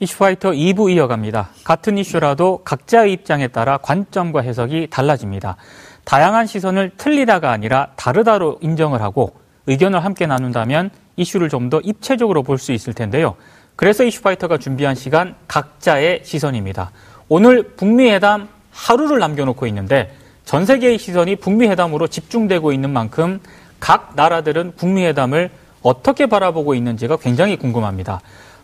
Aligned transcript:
이슈파이터 0.00 0.52
2부 0.52 0.90
이어갑니다. 0.92 1.50
같은 1.64 1.98
이슈라도 1.98 2.62
각자의 2.64 3.12
입장에 3.12 3.48
따라 3.48 3.78
관점과 3.78 4.42
해석이 4.42 4.88
달라집니다. 4.90 5.56
다양한 6.04 6.46
시선을 6.46 6.92
틀리다가 6.96 7.50
아니라 7.50 7.88
다르다로 7.96 8.58
인정을 8.62 9.02
하고 9.02 9.34
의견을 9.66 10.04
함께 10.04 10.26
나눈다면 10.26 10.90
이슈를 11.16 11.48
좀 11.48 11.68
더 11.68 11.80
입체적으로 11.80 12.42
볼 12.44 12.58
수 12.58 12.72
있을 12.72 12.94
텐데요. 12.94 13.34
그래서 13.74 14.04
이슈파이터가 14.04 14.58
준비한 14.58 14.94
시간 14.94 15.34
각자의 15.48 16.20
시선입니다. 16.24 16.92
오늘 17.28 17.74
북미 17.76 18.10
회담 18.10 18.48
하루를 18.70 19.18
남겨놓고 19.18 19.66
있는데 19.66 20.14
전 20.44 20.64
세계의 20.64 20.98
시선이 20.98 21.36
북미 21.36 21.66
회담으로 21.66 22.06
집중되고 22.06 22.72
있는 22.72 22.90
만큼 22.90 23.40
각 23.80 24.12
나라들은 24.14 24.74
북미 24.76 25.04
회담을 25.06 25.50
어떻게 25.82 26.26
바라보고 26.26 26.74
있는지가 26.74 27.16
굉장히 27.16 27.56
궁금합니다. 27.56 28.20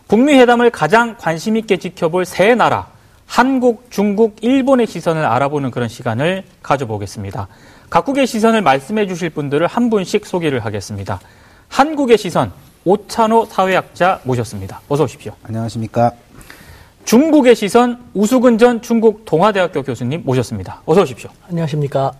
북미 0.07 0.33
회담을 0.33 0.69
가장 0.69 1.15
관심 1.17 1.57
있게 1.57 1.77
지켜볼 1.77 2.25
세 2.25 2.53
나라, 2.55 2.87
한국, 3.25 3.87
중국, 3.89 4.37
일본의 4.41 4.87
시선을 4.87 5.25
알아보는 5.25 5.71
그런 5.71 5.87
시간을 5.87 6.43
가져보겠습니다. 6.61 7.47
각국의 7.89 8.27
시선을 8.27 8.61
말씀해 8.61 9.07
주실 9.07 9.31
분들을 9.31 9.65
한 9.65 9.89
분씩 9.89 10.25
소개를 10.25 10.63
하겠습니다. 10.63 11.19
한국의 11.69 12.17
시선, 12.17 12.51
오찬호 12.83 13.45
사회학자 13.45 14.21
모셨습니다. 14.23 14.81
어서 14.87 15.05
오십시오. 15.05 15.33
안녕하십니까. 15.43 16.11
중국의 17.05 17.55
시선, 17.55 17.99
우수근 18.13 18.57
전 18.57 18.81
중국 18.81 19.25
동아대학교 19.25 19.83
교수님 19.83 20.23
모셨습니다. 20.23 20.81
어서 20.85 21.01
오십시오. 21.01 21.29
안녕하십니까. 21.49 22.13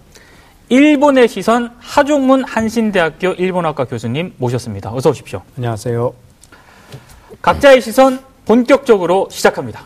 일본의 0.69 1.27
시선, 1.27 1.71
하종문 1.79 2.43
한신대학교 2.43 3.33
일본학과 3.33 3.85
교수님 3.85 4.33
모셨습니다. 4.37 4.91
어서 4.91 5.11
오십시오. 5.11 5.41
안녕하세요. 5.57 6.24
각자의 7.41 7.81
시선 7.81 8.23
본격적으로 8.45 9.27
시작합니다. 9.31 9.85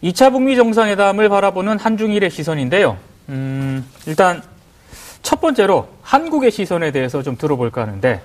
이차 0.00 0.30
북미 0.30 0.56
정상회담을 0.56 1.28
바라보는 1.28 1.78
한중일의 1.78 2.30
시선인데요. 2.30 2.96
음, 3.30 3.84
일단 4.06 4.42
첫 5.22 5.40
번째로 5.40 5.88
한국의 6.02 6.50
시선에 6.50 6.92
대해서 6.92 7.22
좀 7.22 7.36
들어볼까 7.36 7.82
하는데 7.82 8.22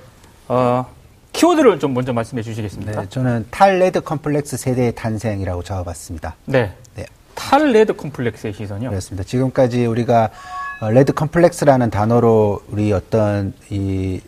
어, 0.48 0.86
키워드를 1.34 1.80
좀 1.80 1.94
먼저 1.94 2.14
말씀해 2.14 2.44
주시겠습니까? 2.44 3.02
네, 3.02 3.10
저는 3.10 3.48
탈레드 3.50 4.02
컴플렉스 4.02 4.56
세대의 4.58 4.94
탄생이라고 4.94 5.64
적어봤습니다. 5.64 6.36
네. 6.46 6.74
네. 6.96 7.06
탈레드 7.34 7.96
컴플렉스의 7.96 8.54
시선이요? 8.54 8.90
그렇습니다. 8.90 9.24
지금까지 9.24 9.86
우리가 9.88 10.26
어, 10.26 10.63
레드 10.90 11.14
컴플렉스라는 11.14 11.90
단어로 11.90 12.62
우리 12.70 12.92
어떤 12.92 13.54
이 13.70 14.20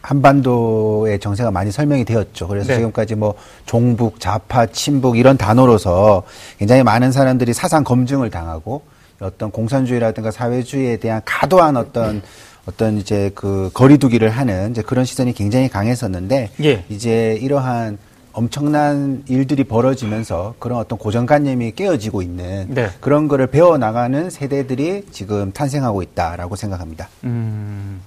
한반도의 0.00 1.18
정세가 1.18 1.50
많이 1.50 1.70
설명이 1.70 2.04
되었죠. 2.04 2.48
그래서 2.48 2.68
네. 2.68 2.76
지금까지 2.76 3.14
뭐 3.14 3.34
종북, 3.66 4.20
좌파, 4.20 4.66
친북 4.66 5.18
이런 5.18 5.36
단어로서 5.36 6.22
굉장히 6.58 6.82
많은 6.82 7.12
사람들이 7.12 7.52
사상 7.52 7.84
검증을 7.84 8.30
당하고 8.30 8.82
어떤 9.20 9.50
공산주의라든가 9.50 10.30
사회주의에 10.30 10.98
대한 10.98 11.20
과도한 11.24 11.76
어떤 11.76 12.22
어떤 12.66 12.98
이제 12.98 13.30
그 13.34 13.70
거리두기를 13.74 14.28
하는 14.28 14.70
이제 14.70 14.82
그런 14.82 15.04
시선이 15.04 15.32
굉장히 15.32 15.68
강했었는데 15.68 16.50
예. 16.62 16.84
이제 16.88 17.38
이러한 17.40 17.98
엄청난 18.38 19.24
일들이 19.26 19.64
벌어지면서 19.64 20.54
그런 20.60 20.78
어떤 20.78 20.96
고정관념이 20.96 21.72
깨어지고 21.72 22.22
있는 22.22 22.66
네. 22.68 22.88
그런 23.00 23.26
거를 23.26 23.48
배워 23.48 23.78
나가는 23.78 24.30
세대들이 24.30 25.06
지금 25.10 25.50
탄생하고 25.50 26.02
있다라고 26.02 26.54
생각합니다. 26.54 27.08
음, 27.24 28.00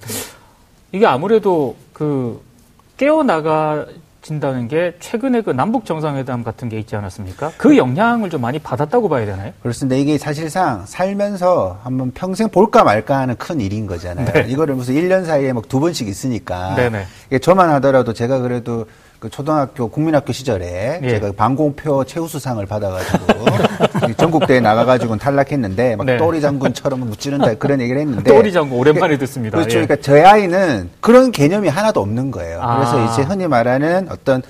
이게 0.93 1.05
아무래도 1.05 1.75
그 1.91 2.41
깨어 2.95 3.23
나가 3.23 3.85
진다는 4.21 4.69
게 4.69 4.95
최근에 5.01 5.41
그 5.41 5.49
남북 5.49 5.83
정상회담 5.83 6.43
같은 6.45 6.69
게 6.69 6.79
있지 6.79 6.95
않았습니까? 6.95 7.51
그 7.57 7.75
영향을 7.75 8.29
좀 8.29 8.39
많이 8.39 8.57
받았다고 8.59 9.09
봐야 9.09 9.25
되나요? 9.25 9.51
그렇습니다. 9.61 9.97
이게 9.97 10.17
사실상 10.17 10.85
살면서 10.85 11.79
한번 11.83 12.11
평생 12.11 12.47
볼까 12.47 12.83
말까 12.85 13.17
하는 13.17 13.35
큰 13.35 13.59
일인 13.59 13.85
거잖아요. 13.85 14.31
네. 14.31 14.45
이거를 14.47 14.75
무슨 14.75 14.93
1년 14.93 15.25
사이에 15.25 15.51
막 15.51 15.67
두 15.67 15.79
번씩 15.81 16.07
있으니까. 16.07 16.75
네네. 16.75 17.05
이게 17.27 17.39
저만 17.39 17.69
하더라도 17.71 18.13
제가 18.13 18.39
그래도 18.39 18.85
그 19.21 19.29
초등학교 19.29 19.87
국민학교 19.87 20.33
시절에 20.33 20.99
예. 21.03 21.09
제가 21.09 21.31
방공표 21.33 22.03
최우수상을 22.05 22.65
받아가지고 22.65 23.45
전국대회 24.17 24.59
나가가지고 24.59 25.15
탈락했는데 25.17 25.95
막 25.95 26.05
네. 26.05 26.17
또리 26.17 26.41
장군처럼 26.41 27.01
무찌른다 27.01 27.53
그런 27.53 27.81
얘기를 27.81 28.01
했는데 28.01 28.23
또리 28.33 28.51
장군 28.51 28.79
오랜만에 28.79 29.19
듣습니다. 29.19 29.59
그렇죠. 29.59 29.77
예. 29.77 29.85
그러니까 29.85 30.03
저희 30.03 30.23
아이는 30.23 30.89
그런 31.01 31.31
개념이 31.31 31.69
하나도 31.69 32.01
없는 32.01 32.31
거예요. 32.31 32.61
아. 32.63 32.77
그래서 32.77 33.13
이제 33.13 33.21
흔히 33.21 33.45
말하는 33.45 34.07
어떤 34.09 34.41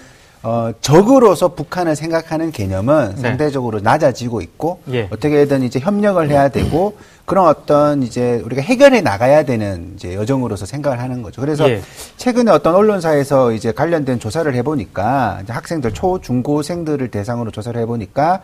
어, 0.43 0.71
적으로서 0.81 1.49
북한을 1.49 1.95
생각하는 1.95 2.51
개념은 2.51 3.13
네. 3.15 3.21
상대적으로 3.21 3.79
낮아지고 3.79 4.41
있고 4.41 4.81
예. 4.91 5.07
어떻게든 5.11 5.61
이제 5.63 5.79
협력을 5.79 6.27
해야 6.29 6.49
되고 6.49 6.97
그런 7.25 7.47
어떤 7.47 8.01
이제 8.01 8.41
우리가 8.43 8.61
해결해 8.61 9.01
나가야 9.01 9.43
되는 9.43 9.93
이제 9.95 10.15
여정으로서 10.15 10.65
생각을 10.65 10.99
하는 10.99 11.21
거죠. 11.21 11.41
그래서 11.41 11.69
예. 11.69 11.81
최근에 12.17 12.51
어떤 12.51 12.73
언론사에서 12.73 13.51
이제 13.51 13.71
관련된 13.71 14.19
조사를 14.19 14.53
해보니까 14.55 15.43
학생들 15.47 15.93
초 15.93 16.19
중고생들을 16.19 17.09
대상으로 17.09 17.51
조사를 17.51 17.79
해보니까 17.81 18.41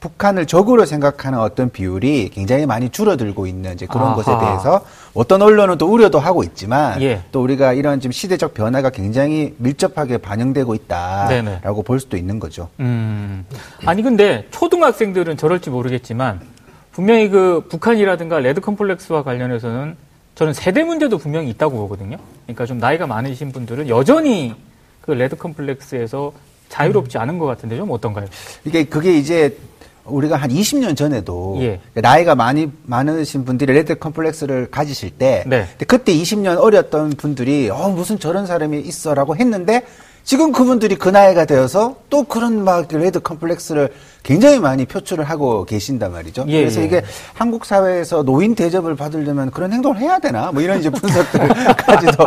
북한을 0.00 0.46
적으로 0.46 0.84
생각하는 0.84 1.40
어떤 1.40 1.70
비율이 1.70 2.30
굉장히 2.32 2.66
많이 2.66 2.88
줄어들고 2.88 3.46
있는 3.46 3.72
이제 3.72 3.86
그런 3.86 4.08
아하. 4.08 4.14
것에 4.14 4.30
대해서 4.38 4.84
어떤 5.12 5.42
언론은 5.42 5.76
또 5.76 5.86
우려도 5.86 6.20
하고 6.20 6.44
있지만 6.44 7.02
예. 7.02 7.22
또 7.32 7.42
우리가 7.42 7.72
이런 7.72 7.98
지금 8.00 8.12
시대적 8.12 8.54
변화가 8.54 8.90
굉장히 8.90 9.54
밀접하게 9.58 10.18
반영되고 10.18 10.74
있다라고. 10.74 11.82
볼 11.82 12.00
수도 12.00 12.16
있는 12.16 12.38
거죠. 12.38 12.68
음. 12.80 13.44
아니 13.86 14.02
근데 14.02 14.46
초등학생들은 14.50 15.36
저럴지 15.36 15.70
모르겠지만 15.70 16.40
분명히 16.92 17.28
그 17.28 17.64
북한이라든가 17.68 18.38
레드 18.38 18.60
컴플렉스와 18.60 19.22
관련해서는 19.22 19.96
저는 20.34 20.52
세대 20.52 20.84
문제도 20.84 21.16
분명히 21.18 21.50
있다고 21.50 21.76
보거든요. 21.78 22.18
그러니까 22.44 22.66
좀 22.66 22.78
나이가 22.78 23.06
많으신 23.06 23.50
분들은 23.50 23.88
여전히 23.88 24.54
그 25.00 25.12
레드 25.12 25.34
컴플렉스에서 25.36 26.32
자유롭지 26.68 27.18
않은 27.18 27.38
것 27.38 27.46
같은데 27.46 27.76
좀 27.76 27.90
어떤가요? 27.90 28.26
이게 28.64 28.84
그게 28.84 29.16
이제 29.16 29.56
우리가 30.08 30.36
한 30.36 30.50
20년 30.50 30.96
전에도 30.96 31.56
예. 31.60 31.80
나이가 31.94 32.34
많이 32.34 32.70
많으신 32.84 33.44
분들이 33.44 33.72
레드 33.72 33.98
컴플렉스를 33.98 34.70
가지실 34.70 35.10
때 35.10 35.44
네. 35.46 35.66
그때 35.86 36.12
20년 36.12 36.58
어렸던 36.60 37.10
분들이 37.10 37.70
어 37.70 37.88
무슨 37.88 38.18
저런 38.18 38.46
사람이 38.46 38.80
있어라고 38.80 39.36
했는데 39.36 39.82
지금 40.28 40.52
그분들이 40.52 40.96
그 40.96 41.08
나이가 41.08 41.46
되어서 41.46 41.96
또 42.10 42.24
그런 42.24 42.62
막 42.62 42.86
레드 42.92 43.18
컴플렉스를 43.18 43.88
굉장히 44.22 44.58
많이 44.58 44.84
표출을 44.84 45.24
하고 45.24 45.64
계신단 45.64 46.12
말이죠. 46.12 46.44
예, 46.48 46.60
그래서 46.60 46.82
예. 46.82 46.84
이게 46.84 47.02
한국 47.32 47.64
사회에서 47.64 48.24
노인 48.24 48.54
대접을 48.54 48.94
받으려면 48.94 49.50
그런 49.50 49.72
행동을 49.72 49.96
해야 49.96 50.18
되나? 50.18 50.52
뭐 50.52 50.60
이런 50.60 50.80
이제 50.80 50.90
분석들까지도 50.90 52.26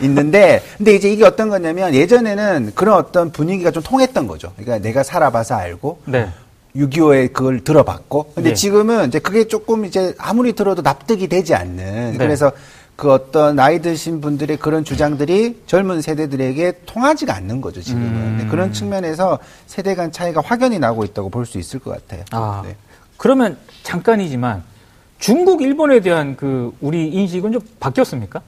있는데, 0.00 0.62
근데 0.78 0.94
이제 0.94 1.10
이게 1.12 1.26
어떤 1.26 1.50
거냐면 1.50 1.92
예전에는 1.92 2.72
그런 2.74 2.96
어떤 2.96 3.30
분위기가 3.30 3.70
좀 3.70 3.82
통했던 3.82 4.26
거죠. 4.26 4.52
그러니까 4.56 4.78
내가 4.78 5.02
살아봐서 5.02 5.54
알고, 5.54 5.98
네. 6.06 6.30
6.25에 6.76 7.32
그걸 7.32 7.62
들어봤고. 7.62 8.32
근데 8.34 8.50
네. 8.50 8.54
지금은 8.54 9.08
이제 9.08 9.18
그게 9.18 9.46
조금 9.46 9.84
이제 9.84 10.14
아무리 10.18 10.52
들어도 10.54 10.82
납득이 10.82 11.28
되지 11.28 11.54
않는. 11.54 12.12
네. 12.12 12.18
그래서 12.18 12.52
그 12.96 13.10
어떤 13.12 13.56
나이 13.56 13.80
드신 13.80 14.20
분들의 14.20 14.58
그런 14.58 14.84
주장들이 14.84 15.62
젊은 15.66 16.00
세대들에게 16.02 16.80
통하지가 16.86 17.34
않는 17.36 17.60
거죠, 17.60 17.80
지금은. 17.82 18.06
음. 18.06 18.48
그런 18.50 18.72
측면에서 18.72 19.38
세대 19.66 19.94
간 19.94 20.12
차이가 20.12 20.40
확연히 20.44 20.78
나고 20.78 21.04
있다고 21.04 21.28
볼 21.30 21.44
수 21.46 21.58
있을 21.58 21.78
것 21.80 21.90
같아요. 21.90 22.24
아, 22.30 22.62
네. 22.64 22.76
그러면 23.16 23.56
잠깐이지만 23.82 24.62
중국, 25.18 25.62
일본에 25.62 26.00
대한 26.00 26.36
그 26.36 26.72
우리 26.80 27.08
인식은 27.08 27.52
좀 27.52 27.60
바뀌었습니까? 27.80 28.40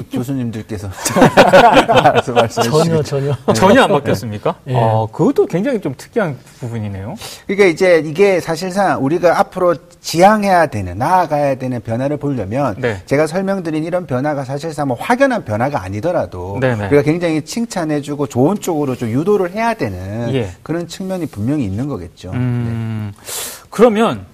교수님들께서 0.00 0.88
전혀 2.62 3.02
전혀 3.02 3.34
네. 3.46 3.52
전혀 3.52 3.82
안 3.82 3.90
바뀌었습니까? 3.90 4.54
네. 4.64 4.74
아, 4.78 5.06
그것도 5.12 5.46
굉장히 5.46 5.80
좀 5.80 5.94
특이한 5.96 6.38
부분이네요. 6.60 7.14
그러니까 7.46 7.66
이제 7.66 8.02
이게 8.04 8.40
사실상 8.40 9.04
우리가 9.04 9.38
앞으로 9.38 9.74
지향해야 10.00 10.66
되는 10.66 10.98
나아가야 10.98 11.56
되는 11.56 11.80
변화를 11.80 12.16
보려면 12.16 12.74
네. 12.78 13.02
제가 13.06 13.26
설명드린 13.26 13.84
이런 13.84 14.06
변화가 14.06 14.44
사실상 14.44 14.88
뭐 14.88 14.96
확연한 14.98 15.44
변화가 15.44 15.82
아니더라도 15.82 16.58
네네. 16.60 16.76
네. 16.76 16.86
우리가 16.86 17.02
굉장히 17.02 17.42
칭찬해주고 17.42 18.26
좋은 18.26 18.58
쪽으로 18.58 18.96
좀 18.96 19.10
유도를 19.10 19.52
해야 19.52 19.74
되는 19.74 20.34
예. 20.34 20.50
그런 20.62 20.88
측면이 20.88 21.26
분명히 21.26 21.64
있는 21.64 21.88
거겠죠. 21.88 22.30
음, 22.32 23.12
네. 23.14 23.66
그러면 23.70 24.26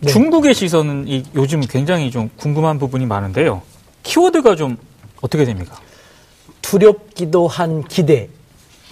네. 0.00 0.10
중국의 0.10 0.54
시선은 0.54 1.04
이, 1.08 1.24
요즘 1.34 1.60
굉장히 1.60 2.10
좀 2.10 2.28
궁금한 2.36 2.78
부분이 2.78 3.06
많은데요. 3.06 3.62
키워드가 4.02 4.56
좀 4.56 4.76
어떻게 5.24 5.46
됩니까? 5.46 5.76
두렵기도 6.60 7.48
한 7.48 7.82
기대. 7.84 8.28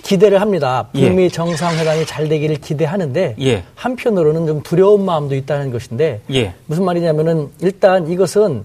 기대를 0.02 0.40
합니다. 0.40 0.88
북미 0.93 1.25
예. 1.25 1.29
정상회담이 1.29 2.06
잘 2.06 2.29
되기를 2.29 2.56
기대하는데 2.56 3.37
예. 3.40 3.64
한편으로는 3.76 4.46
좀 4.46 4.62
두려운 4.62 5.05
마음도 5.05 5.37
있다는 5.37 5.70
것인데 5.70 6.23
예. 6.32 6.55
무슨 6.67 6.84
말이냐면은 6.84 7.50
일단 7.61 8.08
이것은 8.08 8.64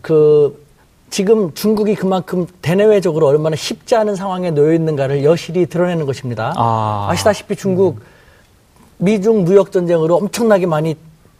그 0.00 0.64
지금 1.10 1.52
중국이 1.52 1.94
그만큼 1.94 2.46
대내외적으로 2.62 3.26
얼마나 3.26 3.56
쉽지 3.56 3.96
않은 3.96 4.14
상황에 4.14 4.50
놓여 4.50 4.72
있는가를 4.72 5.24
여실히 5.24 5.66
드러내는 5.66 6.06
것입니다. 6.06 6.54
아. 6.56 7.12
시다시피 7.16 7.56
중국 7.56 8.00
미중 8.98 9.44
무역 9.44 9.72
전쟁으로 9.72 10.16
엄청나게 10.16 10.66
많이 10.66 10.96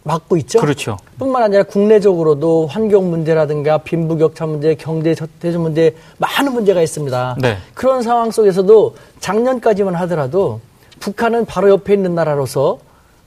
막고 0.09 0.37
있죠. 0.37 0.59
그렇죠. 0.59 0.97
뿐만 1.19 1.43
아니라 1.43 1.63
국내적으로도 1.63 2.65
환경 2.65 3.11
문제라든가 3.11 3.77
빈부격차 3.77 4.47
문제, 4.47 4.73
경제 4.73 5.15
대중 5.39 5.61
문제 5.61 5.95
많은 6.17 6.51
문제가 6.53 6.81
있습니다. 6.81 7.37
네. 7.39 7.57
그런 7.75 8.01
상황 8.01 8.31
속에서도 8.31 8.95
작년까지만 9.19 9.93
하더라도 9.95 10.61
북한은 10.99 11.45
바로 11.45 11.69
옆에 11.69 11.93
있는 11.93 12.15
나라로서 12.15 12.79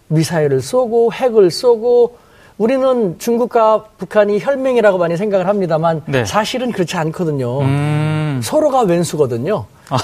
미사일을 0.08 0.60
쏘고 0.60 1.12
핵을 1.12 1.50
쏘고 1.52 2.16
우리는 2.58 3.18
중국과 3.18 3.84
북한이 3.98 4.40
혈맹이라고 4.40 4.98
많이 4.98 5.16
생각을 5.16 5.46
합니다만 5.46 6.02
네. 6.06 6.24
사실은 6.24 6.70
그렇지 6.72 6.96
않거든요. 6.96 7.60
음... 7.60 8.40
서로가 8.42 8.82
왼수거든요. 8.82 9.66
아. 9.88 9.98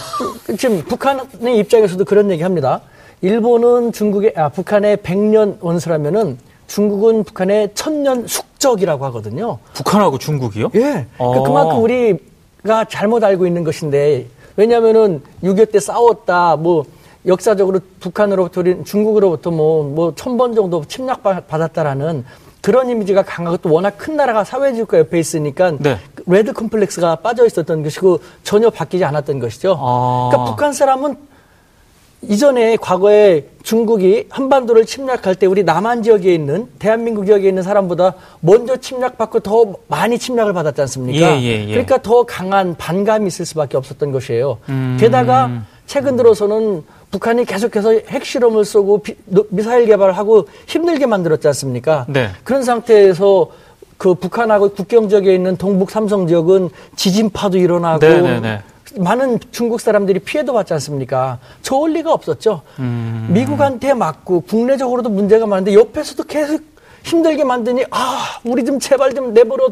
지금 0.57 0.83
북한의 0.85 1.59
입장에서도 1.59 2.05
그런 2.05 2.31
얘기합니다. 2.31 2.81
일본은 3.21 3.93
중국의 3.93 4.33
아 4.37 4.49
북한의 4.49 4.99
백년 5.03 5.59
원수라면은 5.61 6.39
중국은 6.69 7.25
북한의 7.25 7.70
천년 7.75 8.26
숙적이라고 8.26 9.05
하거든요. 9.06 9.59
북한하고 9.75 10.19
중국이요? 10.19 10.70
예. 10.76 11.06
그러니까 11.17 11.43
그만큼 11.43 11.82
우리가 11.82 12.85
잘못 12.88 13.25
알고 13.25 13.47
있는 13.47 13.65
것인데 13.65 14.26
왜냐하면은 14.56 15.23
6.25 15.43 15.73
때 15.73 15.81
싸웠다 15.81 16.56
뭐 16.56 16.85
역사적으로 17.26 17.81
북한으로부터 18.00 18.62
중국으로부터 18.85 19.50
뭐, 19.50 19.85
뭐, 19.85 20.15
천번 20.15 20.55
정도 20.55 20.85
침략받았다라는 20.85 22.25
그런 22.61 22.88
이미지가 22.88 23.23
강하고 23.23 23.56
또 23.59 23.73
워낙 23.73 23.97
큰 23.99 24.17
나라가 24.17 24.44
사회주의국가 24.44 24.99
옆에 24.99 25.19
있으니까 25.19 25.73
네. 25.79 25.99
레드 26.26 26.53
컴플렉스가 26.53 27.17
빠져 27.17 27.47
있었던 27.47 27.82
것이고 27.82 28.21
전혀 28.43 28.71
바뀌지 28.71 29.05
않았던 29.05 29.38
것이죠. 29.41 29.76
아. 29.81 30.29
그러니까 30.31 30.50
북한 30.50 30.73
사람은 30.73 31.17
이전에 32.23 32.76
과거에 32.76 33.44
중국이 33.62 34.26
한반도를 34.29 34.87
침략할 34.87 35.37
때 35.37 35.47
우리 35.47 35.62
남한 35.62 36.03
지역에 36.03 36.35
있는 36.35 36.67
대한민국 36.79 37.26
지역에 37.26 37.49
있는 37.49 37.62
사람보다 37.62 38.15
먼저 38.41 38.76
침략받고 38.76 39.41
더 39.41 39.75
많이 39.87 40.19
침략을 40.19 40.53
받았지 40.53 40.81
않습니까? 40.81 41.37
예, 41.37 41.43
예, 41.43 41.65
예. 41.65 41.70
그러니까 41.70 42.03
더 42.03 42.25
강한 42.25 42.75
반감이 42.76 43.29
있을 43.29 43.47
수밖에 43.47 43.76
없었던 43.76 44.11
것이에요. 44.11 44.59
음. 44.69 44.97
게다가 44.99 45.62
최근 45.87 46.17
들어서는 46.17 46.82
북한이 47.11 47.44
계속해서 47.44 47.93
핵실험을 48.09 48.64
쏘고 48.64 48.99
비, 49.03 49.14
미사일 49.50 49.87
개발을 49.87 50.17
하고 50.17 50.47
힘들게 50.67 51.06
만들었지 51.06 51.47
않습니까? 51.49 52.05
네. 52.09 52.31
그런 52.43 52.62
상태에서 52.62 53.50
그 53.97 54.14
북한하고 54.14 54.71
국경 54.71 55.09
지역에 55.09 55.35
있는 55.35 55.56
동북 55.56 55.91
삼성 55.91 56.26
지역은 56.26 56.71
지진파도 56.97 57.59
일어나고 57.59 58.05
네네네. 58.06 58.61
많은 58.99 59.39
중국 59.50 59.81
사람들이 59.81 60.19
피해도 60.21 60.53
받지 60.53 60.73
않습니까? 60.75 61.39
좋을 61.62 61.93
리가 61.93 62.12
없었죠. 62.12 62.62
음. 62.79 63.29
미국한테 63.31 63.95
맞고 63.95 64.43
국내적으로도 64.43 65.09
문제가 65.09 65.47
많은데 65.47 65.75
옆에서도 65.75 66.25
계속 66.25 66.62
힘들게 67.05 67.45
만드니 67.45 67.85
아 67.91 68.41
우리 68.45 68.65
좀 68.65 68.79
제발 68.79 69.15
좀 69.15 69.33
내버려 69.33 69.69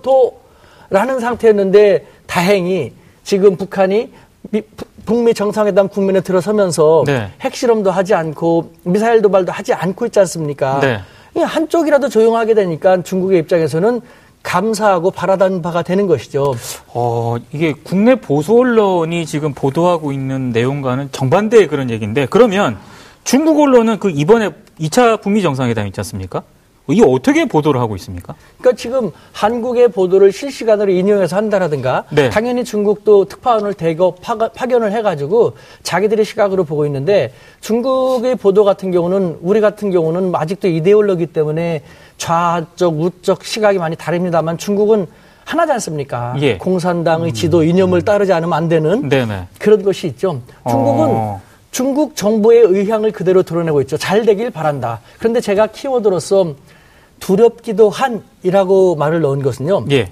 둬라는 0.90 1.20
상태였는데 1.20 2.06
다행히 2.26 2.92
지금 3.24 3.56
북한이 3.56 4.12
미, 4.50 4.62
북미 5.04 5.34
정상회담 5.34 5.88
국면에 5.88 6.20
들어서면서 6.20 7.02
네. 7.06 7.30
핵실험도 7.40 7.90
하지 7.90 8.14
않고 8.14 8.72
미사일 8.84 9.22
도발도 9.22 9.52
하지 9.52 9.72
않고 9.72 10.06
있지 10.06 10.18
않습니까? 10.20 10.80
네. 10.80 11.00
한쪽이라도 11.42 12.08
조용하게 12.08 12.54
되니까 12.54 13.02
중국의 13.02 13.40
입장에서는 13.40 14.00
감사하고 14.46 15.10
바라던 15.10 15.60
바가 15.60 15.82
되는 15.82 16.06
것이죠. 16.06 16.54
어, 16.94 17.36
이게 17.52 17.74
국내 17.82 18.14
보수 18.14 18.56
언론이 18.56 19.26
지금 19.26 19.52
보도하고 19.52 20.12
있는 20.12 20.50
내용과는 20.50 21.10
정반대의 21.10 21.66
그런 21.66 21.90
얘기인데 21.90 22.26
그러면 22.30 22.78
중국 23.24 23.60
언론은 23.60 23.98
그 23.98 24.08
이번에 24.08 24.50
2차 24.80 25.20
북미 25.20 25.42
정상회담 25.42 25.88
있지 25.88 25.98
않습니까? 26.00 26.42
이게 26.88 27.02
어떻게 27.04 27.44
보도를 27.46 27.80
하고 27.80 27.96
있습니까? 27.96 28.34
그러니까 28.58 28.80
지금 28.80 29.10
한국의 29.32 29.88
보도를 29.88 30.32
실시간으로 30.32 30.92
인용해서 30.92 31.36
한다라든가 31.36 32.04
네. 32.10 32.30
당연히 32.30 32.64
중국도 32.64 33.24
특파원을 33.24 33.74
대거 33.74 34.16
파견을 34.54 34.92
해가지고 34.92 35.54
자기들의 35.82 36.24
시각으로 36.24 36.64
보고 36.64 36.86
있는데 36.86 37.32
중국의 37.60 38.36
보도 38.36 38.64
같은 38.64 38.92
경우는 38.92 39.38
우리 39.42 39.60
같은 39.60 39.90
경우는 39.90 40.32
아직도 40.34 40.68
이데올로기 40.68 41.26
때문에 41.26 41.82
좌쪽 42.18 43.00
우쪽 43.00 43.44
시각이 43.44 43.78
많이 43.78 43.96
다릅니다만 43.96 44.58
중국은 44.58 45.06
하나지 45.44 45.72
않습니까? 45.72 46.34
예. 46.40 46.58
공산당의 46.58 47.32
지도 47.32 47.62
이념을 47.62 48.02
따르지 48.02 48.32
않으면 48.32 48.52
안 48.52 48.68
되는 48.68 49.08
네네. 49.08 49.46
그런 49.58 49.82
것이 49.82 50.08
있죠. 50.08 50.40
중국은 50.68 51.06
어. 51.08 51.40
중국 51.70 52.16
정부의 52.16 52.62
의향을 52.62 53.12
그대로 53.12 53.42
드러내고 53.42 53.80
있죠. 53.82 53.96
잘 53.96 54.24
되길 54.24 54.50
바란다. 54.50 55.00
그런데 55.18 55.40
제가 55.40 55.66
키워드로서 55.68 56.54
두렵기도 57.20 57.90
한이라고 57.90 58.96
말을 58.96 59.20
넣은 59.20 59.42
것은요. 59.42 59.86
예. 59.90 60.08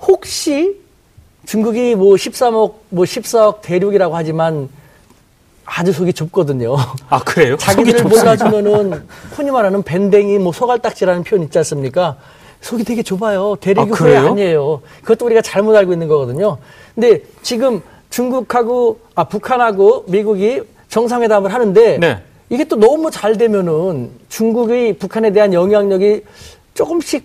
혹시 0.00 0.80
중국이 1.46 1.94
뭐 1.94 2.14
13억, 2.14 2.74
뭐 2.88 3.04
14억 3.04 3.60
대륙이라고 3.60 4.16
하지만 4.16 4.68
아주 5.64 5.92
속이 5.92 6.12
좁거든요. 6.12 6.76
아, 7.08 7.20
그래요? 7.20 7.56
자기들을 7.56 8.04
몰라주면은, 8.04 9.06
흔히 9.32 9.50
말하는 9.50 9.82
밴댕이, 9.82 10.38
뭐, 10.38 10.52
소갈딱지라는 10.52 11.24
표현 11.24 11.44
있지 11.44 11.56
않습니까? 11.58 12.16
속이 12.60 12.84
되게 12.84 13.02
좁아요. 13.02 13.56
대륙이 13.60 13.90
아, 13.92 13.94
후회 13.94 14.16
아니에요. 14.16 14.82
그것도 15.02 15.24
우리가 15.26 15.40
잘못 15.40 15.74
알고 15.74 15.92
있는 15.92 16.06
거거든요. 16.08 16.58
근데 16.94 17.22
지금 17.42 17.82
중국하고, 18.10 19.00
아, 19.14 19.24
북한하고 19.24 20.04
미국이 20.08 20.62
정상회담을 20.88 21.52
하는데, 21.52 21.98
네. 21.98 22.22
이게 22.54 22.64
또 22.64 22.76
너무 22.76 23.10
잘 23.10 23.36
되면은 23.36 24.10
중국의 24.28 24.94
북한에 24.98 25.32
대한 25.32 25.52
영향력이 25.52 26.22
조금씩 26.74 27.24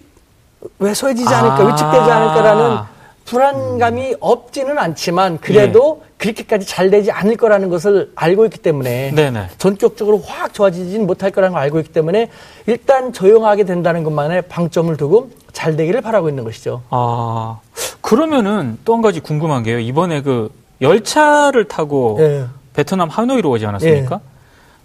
왜소해지지 0.80 1.34
않을까, 1.34 1.56
아~ 1.56 1.68
위축되지 1.68 2.12
않을까라는 2.12 2.78
불안감이 3.26 4.16
없지는 4.20 4.80
않지만 4.80 5.38
그래도 5.40 6.02
예. 6.04 6.10
그렇게까지 6.18 6.66
잘 6.66 6.90
되지 6.90 7.12
않을 7.12 7.38
거라는 7.38 7.70
것을 7.70 8.12
알고 8.16 8.46
있기 8.46 8.58
때문에 8.58 9.12
네네. 9.14 9.50
전격적으로 9.60 10.20
확 10.26 10.52
좋아지지는 10.54 11.06
못할 11.06 11.30
거라는 11.30 11.54
걸 11.54 11.62
알고 11.62 11.80
있기 11.80 11.94
때문에 11.94 12.30
일단 12.66 13.14
조용하게 13.14 13.66
된다는 13.66 14.04
것만에 14.04 14.42
방점을 14.42 14.98
두고 14.98 15.30
잘 15.54 15.76
되기를 15.76 16.02
바라고 16.02 16.28
있는 16.28 16.44
것이죠. 16.44 16.82
아 16.90 17.60
그러면은 18.02 18.80
또 18.84 18.96
한 18.96 19.02
가지 19.04 19.20
궁금한 19.20 19.62
게요. 19.62 19.78
이번에 19.80 20.24
그 20.24 20.52
열차를 20.82 21.66
타고 21.68 22.18
예. 22.20 22.46
베트남 22.74 23.10
하노이로 23.10 23.50
오지 23.50 23.66
않았습니까? 23.68 24.16
예. 24.16 24.39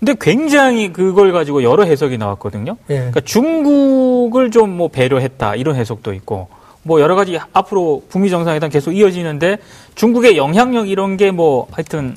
근데 0.05 0.15
굉장히 0.21 0.93
그걸 0.93 1.33
가지고 1.33 1.63
여러 1.63 1.85
해석이 1.85 2.19
나왔거든요. 2.19 2.77
예. 2.91 2.97
그러니까 2.97 3.21
중국을 3.23 4.51
좀 4.51 4.75
뭐 4.75 4.89
배려했다 4.89 5.55
이런 5.55 5.77
해석도 5.77 6.13
있고 6.15 6.49
뭐 6.83 7.01
여러 7.01 7.15
가지 7.15 7.39
앞으로 7.53 8.03
북미 8.09 8.29
정상회담 8.29 8.69
계속 8.71 8.93
이어지는데 8.93 9.59
중국의 9.95 10.37
영향력 10.37 10.89
이런 10.89 11.17
게 11.17 11.31
뭐 11.31 11.67
하여튼 11.71 12.17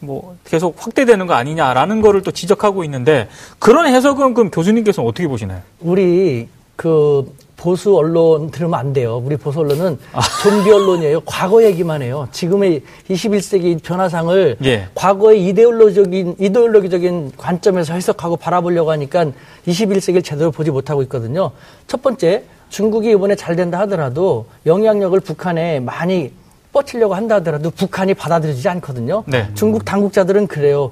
뭐 0.00 0.36
계속 0.44 0.76
확대되는 0.78 1.26
거 1.26 1.34
아니냐라는 1.34 2.00
거를 2.00 2.22
또 2.22 2.30
지적하고 2.30 2.84
있는데 2.84 3.28
그런 3.58 3.86
해석은 3.86 4.34
그럼 4.34 4.50
교수님께서는 4.50 5.08
어떻게 5.08 5.26
보시나요? 5.26 5.60
우리 5.80 6.48
그 6.76 7.34
보수 7.64 7.96
언론 7.96 8.50
들으면 8.50 8.78
안 8.78 8.92
돼요. 8.92 9.22
우리 9.24 9.38
보수 9.38 9.60
언론은 9.60 9.98
아. 10.12 10.20
좀비 10.42 10.70
언론이에요. 10.70 11.22
과거 11.24 11.64
얘기만 11.64 12.02
해요. 12.02 12.28
지금의 12.30 12.82
21세기 13.08 13.82
변화상을 13.82 14.58
예. 14.66 14.88
과거의 14.94 15.46
이데올로적인 15.46 16.36
이데올로기적인 16.38 17.32
관점에서 17.38 17.94
해석하고 17.94 18.36
바라보려고 18.36 18.90
하니까 18.90 19.32
21세기를 19.66 20.22
제대로 20.22 20.50
보지 20.50 20.70
못하고 20.70 21.00
있거든요. 21.04 21.52
첫 21.86 22.02
번째, 22.02 22.42
중국이 22.68 23.12
이번에 23.12 23.34
잘 23.34 23.56
된다 23.56 23.78
하더라도 23.80 24.44
영향력을 24.66 25.18
북한에 25.20 25.80
많이 25.80 26.32
뻗치려고 26.70 27.14
한다 27.14 27.36
하더라도 27.36 27.70
북한이 27.70 28.12
받아들이지 28.12 28.68
않거든요. 28.68 29.24
네. 29.26 29.48
중국 29.54 29.86
당국자들은 29.86 30.48
그래요. 30.48 30.90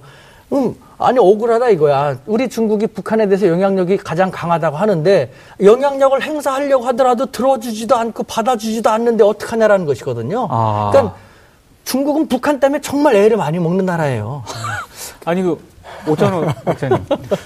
음, 0.52 0.74
아니 0.98 1.18
억울하다 1.18 1.70
이거야. 1.70 2.18
우리 2.26 2.48
중국이 2.48 2.86
북한에 2.86 3.26
대해서 3.26 3.48
영향력이 3.48 3.96
가장 3.98 4.30
강하다고 4.30 4.76
하는데 4.76 5.32
영향력을 5.62 6.22
행사하려고 6.22 6.84
하더라도 6.86 7.26
들어주지도 7.26 7.96
않고 7.96 8.24
받아주지도 8.24 8.90
않는데 8.90 9.24
어떡하냐라는 9.24 9.86
것이거든요. 9.86 10.46
아. 10.50 10.90
그러니까 10.92 11.16
중국은 11.84 12.28
북한 12.28 12.60
때문에 12.60 12.80
정말 12.80 13.16
애를 13.16 13.36
많이 13.36 13.58
먹는 13.58 13.86
나라예요. 13.86 14.44
아니 15.24 15.42
그 15.42 15.58
오찬호 16.06 16.46
박사님 16.64 16.98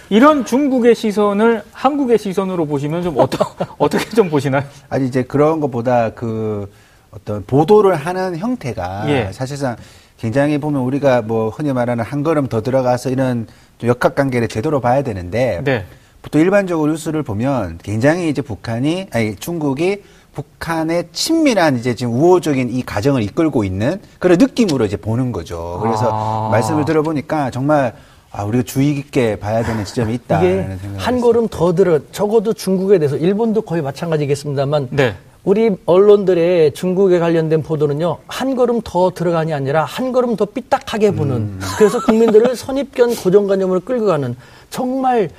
이런 0.09 0.45
중국의 0.45 0.95
시선을 0.95 1.63
한국의 1.73 2.19
시선으로 2.19 2.67
보시면 2.67 3.03
좀 3.03 3.19
어떠, 3.19 3.39
어떻게 3.79 4.09
좀 4.11 4.31
보시나요? 4.31 4.63
아니 4.89 5.07
이제 5.07 5.23
그런 5.23 5.61
것보다 5.61 6.11
그 6.11 6.71
어떤 7.11 7.45
보도를 7.47 7.95
하는 7.95 8.37
형태가 8.37 9.05
예. 9.09 9.31
사실상 9.33 9.77
굉장히 10.19 10.59
보면 10.59 10.83
우리가 10.83 11.23
뭐 11.23 11.51
흔히 11.51 11.73
말하는 11.73 12.05
한 12.05 12.23
걸음 12.23 12.47
더 12.47 12.63
들어가서 12.63 13.11
이런 13.11 13.47
역학 13.83 14.15
관계를 14.15 14.49
제대로 14.49 14.81
봐야 14.81 15.03
되는데 15.03 15.61
네. 15.65 15.85
보통 16.23 16.41
일반적으로 16.41 16.93
뉴스를 16.93 17.23
보면 17.23 17.79
굉장히 17.83 18.29
이제 18.29 18.43
북한이 18.43 19.09
아니 19.13 19.37
중국이 19.37 20.03
북한의 20.33 21.09
친밀한 21.13 21.79
이제 21.79 21.95
지금 21.95 22.15
우호적인 22.15 22.71
이 22.71 22.83
가정을 22.83 23.23
이끌고 23.23 23.65
있는 23.65 24.01
그런 24.19 24.37
느낌으로 24.39 24.85
이제 24.85 24.97
보는 24.97 25.33
거죠. 25.33 25.79
그래서 25.83 26.11
아. 26.13 26.49
말씀을 26.51 26.85
들어보니까 26.85 27.51
정말 27.51 27.95
아, 28.33 28.45
우리가 28.45 28.65
주의 28.65 28.95
깊게 28.95 29.37
봐야 29.37 29.63
되는 29.63 29.85
지점이 29.85 30.13
있다. 30.13 30.43
이게 30.43 30.77
한 30.99 31.21
걸음 31.23 31.49
더 31.49 31.75
들어 31.75 32.01
적어도 32.13 32.53
중국에 32.53 32.99
대해서 32.99 33.17
일본도 33.17 33.63
거의 33.63 33.81
마찬가지겠습니다만 33.81 34.89
네. 34.91 35.15
우리 35.47 35.71
언론들의 35.87 36.75
중국에 36.75 37.21
관련된 37.21 37.63
보도는요 37.63 38.19
한 38.27 38.57
걸음 38.57 38.81
더 38.83 39.13
들어가니 39.15 39.55
아니라 39.55 39.85
한 39.85 40.11
걸음 40.11 40.35
더 40.35 40.45
삐딱하게 40.45 41.13
보는 41.13 41.37
음. 41.37 41.61
그래서 41.79 42.01
국민들을 42.01 42.57
선입견 42.59 43.15
고정관념으로 43.15 43.81
끌고 43.81 44.07
가는 44.07 44.37
정말 44.71 45.31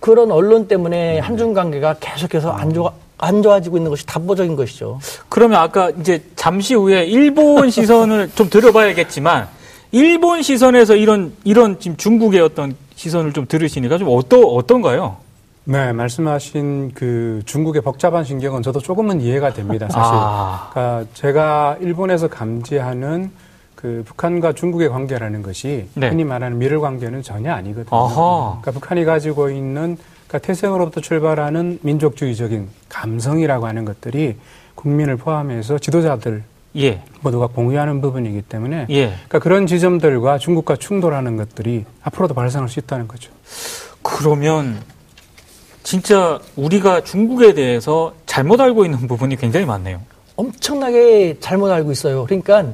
그런 0.00 0.32
언론 0.32 0.66
때문에 0.66 1.20
한중 1.20 1.54
관계가 1.54 1.96
계속해서 2.00 2.50
안 2.50 2.74
좋아 2.74 2.92
안 3.18 3.40
좋아지고 3.40 3.76
있는 3.76 3.90
것이 3.90 4.04
답보적인 4.04 4.56
것이죠. 4.56 4.98
그러면 5.28 5.60
아까 5.60 5.90
이제 5.90 6.24
잠시 6.34 6.74
후에 6.74 7.04
일본 7.04 7.70
시선을 7.70 8.32
좀 8.34 8.50
들어봐야겠지만 8.50 9.46
일본 9.92 10.42
시선에서 10.42 10.96
이런 10.96 11.32
이런 11.44 11.78
지금 11.78 11.96
중국의 11.96 12.40
어떤 12.40 12.74
시선을 12.96 13.32
좀 13.32 13.46
들으시니까 13.46 13.96
좀 13.98 14.08
어떠 14.10 14.40
어떤가요? 14.40 15.18
네, 15.64 15.92
말씀하신 15.92 16.92
그 16.94 17.42
중국의 17.46 17.82
복잡한 17.82 18.24
신경은 18.24 18.62
저도 18.62 18.80
조금은 18.80 19.20
이해가 19.20 19.52
됩니다, 19.52 19.86
사실. 19.88 20.12
아. 20.12 20.70
그러니까 20.72 21.10
제가 21.14 21.76
일본에서 21.80 22.28
감지하는 22.28 23.30
그 23.76 24.02
북한과 24.06 24.52
중국의 24.52 24.88
관계라는 24.88 25.42
것이 25.42 25.88
네. 25.94 26.08
흔히 26.08 26.24
말하는 26.24 26.58
미를 26.58 26.80
관계는 26.80 27.22
전혀 27.22 27.52
아니거든요. 27.52 27.96
아하. 27.96 28.58
그러니까 28.60 28.70
북한이 28.72 29.04
가지고 29.04 29.50
있는 29.50 29.96
그러니까 30.28 30.38
태생으로부터 30.46 31.00
출발하는 31.00 31.80
민족주의적인 31.82 32.68
감성이라고 32.88 33.66
하는 33.66 33.84
것들이 33.84 34.36
국민을 34.74 35.16
포함해서 35.16 35.78
지도자들 35.78 36.44
예. 36.76 37.02
모두가 37.20 37.48
공유하는 37.48 38.00
부분이기 38.00 38.42
때문에 38.42 38.86
예. 38.90 39.06
그러니까 39.08 39.38
그런 39.40 39.66
지점들과 39.66 40.38
중국과 40.38 40.76
충돌하는 40.76 41.36
것들이 41.36 41.84
앞으로도 42.02 42.34
발생할 42.34 42.68
수 42.68 42.78
있다는 42.78 43.08
거죠. 43.08 43.30
그러면 44.02 44.78
진짜 45.82 46.40
우리가 46.56 47.02
중국에 47.02 47.54
대해서 47.54 48.14
잘못 48.26 48.60
알고 48.60 48.84
있는 48.84 49.06
부분이 49.06 49.36
굉장히 49.36 49.66
많네요. 49.66 50.00
엄청나게 50.36 51.36
잘못 51.40 51.70
알고 51.70 51.92
있어요. 51.92 52.24
그러니까 52.24 52.72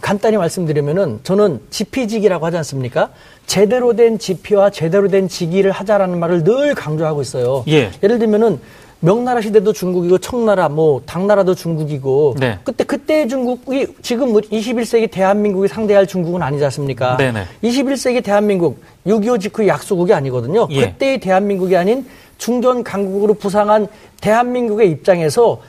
간단히 0.00 0.36
말씀드리면은 0.36 1.20
저는 1.22 1.60
지피지기라고 1.70 2.46
하지 2.46 2.56
않습니까? 2.58 3.10
제대로 3.46 3.94
된 3.94 4.18
지피와 4.18 4.70
제대로 4.70 5.08
된 5.08 5.28
지기를 5.28 5.70
하자라는 5.72 6.18
말을 6.18 6.44
늘 6.44 6.74
강조하고 6.74 7.22
있어요. 7.22 7.64
예. 7.68 7.90
예를 8.02 8.18
들면은 8.18 8.60
명나라 9.00 9.40
시대도 9.40 9.72
중국이고 9.72 10.18
청나라 10.18 10.68
뭐 10.68 11.00
당나라도 11.06 11.54
중국이고 11.54 12.36
네. 12.38 12.58
그때 12.62 12.84
그때 12.84 13.26
중국이 13.26 13.86
지금 14.02 14.34
21세기 14.34 15.00
뭐 15.00 15.08
대한민국이 15.10 15.68
상대할 15.68 16.06
중국은 16.06 16.42
아니지 16.42 16.62
않습니까? 16.64 17.16
네네. 17.16 17.44
21세기 17.64 18.22
대한민국 18.22 18.82
6.25 19.06 19.40
직후 19.40 19.66
약소국이 19.66 20.12
아니거든요. 20.12 20.68
예. 20.70 20.90
그때의 20.90 21.20
대한민국이 21.20 21.76
아닌 21.76 22.06
중전 22.40 22.82
강국으로 22.82 23.34
부상한 23.34 23.86
대한민국의 24.20 24.90
입장에서 24.90 25.60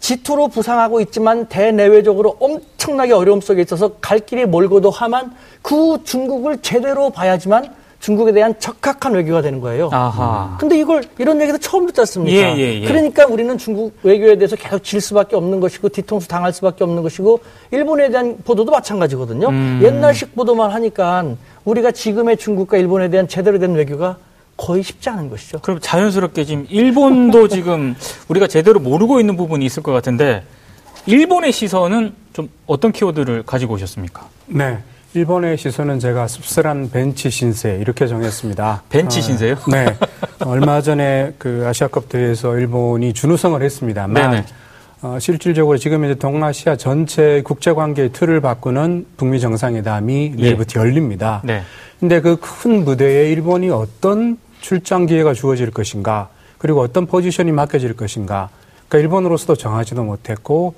지투로 0.00 0.48
부상하고 0.48 1.00
있지만 1.00 1.46
대내외적으로 1.46 2.36
엄청나게 2.40 3.12
어려움 3.12 3.40
속에 3.40 3.62
있어서 3.62 3.94
갈 4.00 4.18
길이 4.18 4.44
멀고도 4.44 4.90
하만 4.90 5.32
그 5.62 5.98
중국을 6.04 6.58
제대로 6.58 7.10
봐야지만 7.10 7.72
중국에 8.00 8.32
대한 8.32 8.58
적합한 8.58 9.14
외교가 9.14 9.40
되는 9.40 9.60
거예요. 9.60 9.88
아하. 9.92 10.56
근데 10.60 10.78
이걸 10.78 11.02
이런 11.18 11.40
얘기도 11.40 11.58
처음 11.58 11.86
듣지 11.86 12.00
않습니까? 12.00 12.36
예, 12.36 12.56
예, 12.56 12.80
예. 12.82 12.86
그러니까 12.86 13.24
우리는 13.26 13.56
중국 13.56 13.94
외교에 14.02 14.36
대해서 14.36 14.54
계속 14.56 14.82
질 14.82 15.00
수밖에 15.00 15.36
없는 15.36 15.60
것이고 15.60 15.88
뒤통수 15.88 16.28
당할 16.28 16.52
수밖에 16.52 16.84
없는 16.84 17.02
것이고 17.02 17.40
일본에 17.70 18.10
대한 18.10 18.36
보도도 18.44 18.70
마찬가지거든요. 18.72 19.48
음. 19.48 19.80
옛날식 19.82 20.34
보도만 20.34 20.72
하니까 20.72 21.24
우리가 21.64 21.92
지금의 21.92 22.36
중국과 22.36 22.76
일본에 22.76 23.08
대한 23.10 23.28
제대로 23.28 23.58
된 23.58 23.74
외교가 23.74 24.18
거의 24.56 24.82
쉽지 24.82 25.08
않은 25.10 25.28
것이죠. 25.30 25.58
그럼 25.60 25.78
자연스럽게 25.80 26.44
지금 26.44 26.66
일본도 26.68 27.48
지금 27.48 27.94
우리가 28.28 28.46
제대로 28.46 28.80
모르고 28.80 29.20
있는 29.20 29.36
부분이 29.36 29.64
있을 29.64 29.82
것 29.82 29.92
같은데 29.92 30.44
일본의 31.06 31.52
시선은 31.52 32.14
좀 32.32 32.48
어떤 32.66 32.92
키워드를 32.92 33.44
가지고 33.44 33.74
오셨습니까? 33.74 34.28
네. 34.46 34.78
일본의 35.14 35.56
시선은 35.56 35.98
제가 35.98 36.26
씁쓸한 36.26 36.90
벤치 36.90 37.30
신세 37.30 37.78
이렇게 37.80 38.06
정했습니다. 38.06 38.82
벤치 38.90 39.20
어, 39.20 39.22
신세요? 39.22 39.54
어, 39.54 39.70
네. 39.70 39.96
얼마 40.40 40.82
전에 40.82 41.32
그 41.38 41.64
아시아컵 41.66 42.08
대회에서 42.10 42.56
일본이 42.58 43.14
준우승을 43.14 43.62
했습니다만 43.62 44.44
어, 45.02 45.18
실질적으로 45.18 45.78
지금 45.78 46.04
이제 46.04 46.14
동아시아 46.14 46.76
전체 46.76 47.40
국제 47.44 47.72
관계의 47.72 48.12
틀을 48.12 48.40
바꾸는 48.40 49.06
북미 49.16 49.40
정상회담이 49.40 50.32
네. 50.36 50.42
내일부터 50.42 50.80
열립니다. 50.80 51.40
네. 51.44 51.62
근데 52.00 52.20
그 52.20 52.36
큰 52.36 52.84
무대에 52.84 53.30
일본이 53.30 53.70
어떤 53.70 54.36
출장 54.66 55.06
기회가 55.06 55.32
주어질 55.32 55.70
것인가, 55.70 56.28
그리고 56.58 56.80
어떤 56.80 57.06
포지션이 57.06 57.52
맡겨질 57.52 57.94
것인가. 57.94 58.48
그러니까 58.88 58.98
일본으로서도 58.98 59.54
정하지도 59.54 60.02
못했고 60.02 60.74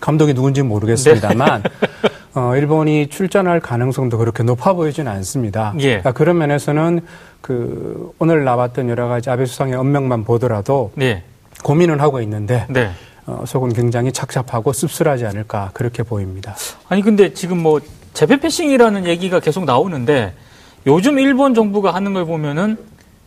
감독이 0.00 0.34
누군지 0.34 0.62
모르겠습니다만 0.62 1.64
네. 1.64 1.70
어, 2.40 2.54
일본이 2.54 3.08
출전할 3.08 3.58
가능성도 3.58 4.18
그렇게 4.18 4.44
높아 4.44 4.74
보이지는 4.74 5.10
않습니다. 5.10 5.74
예. 5.78 5.86
그러니까 5.88 6.12
그런 6.12 6.38
면에서는 6.38 7.00
그 7.40 8.12
오늘 8.20 8.44
나왔던 8.44 8.88
여러 8.88 9.08
가지 9.08 9.30
아베 9.30 9.46
수상의 9.46 9.74
언명만 9.74 10.22
보더라도 10.22 10.92
네. 10.94 11.24
고민은 11.64 11.98
하고 11.98 12.20
있는데 12.20 12.66
네. 12.68 12.92
어, 13.26 13.42
속은 13.44 13.72
굉장히 13.72 14.12
착잡하고 14.12 14.72
씁쓸하지 14.72 15.26
않을까 15.26 15.70
그렇게 15.74 16.04
보입니다. 16.04 16.54
아니 16.88 17.02
근데 17.02 17.34
지금 17.34 17.58
뭐 17.58 17.80
재패 18.14 18.38
패싱이라는 18.38 19.06
얘기가 19.06 19.40
계속 19.40 19.64
나오는데 19.64 20.34
요즘 20.86 21.18
일본 21.18 21.54
정부가 21.54 21.92
하는 21.92 22.14
걸 22.14 22.24
보면은 22.24 22.76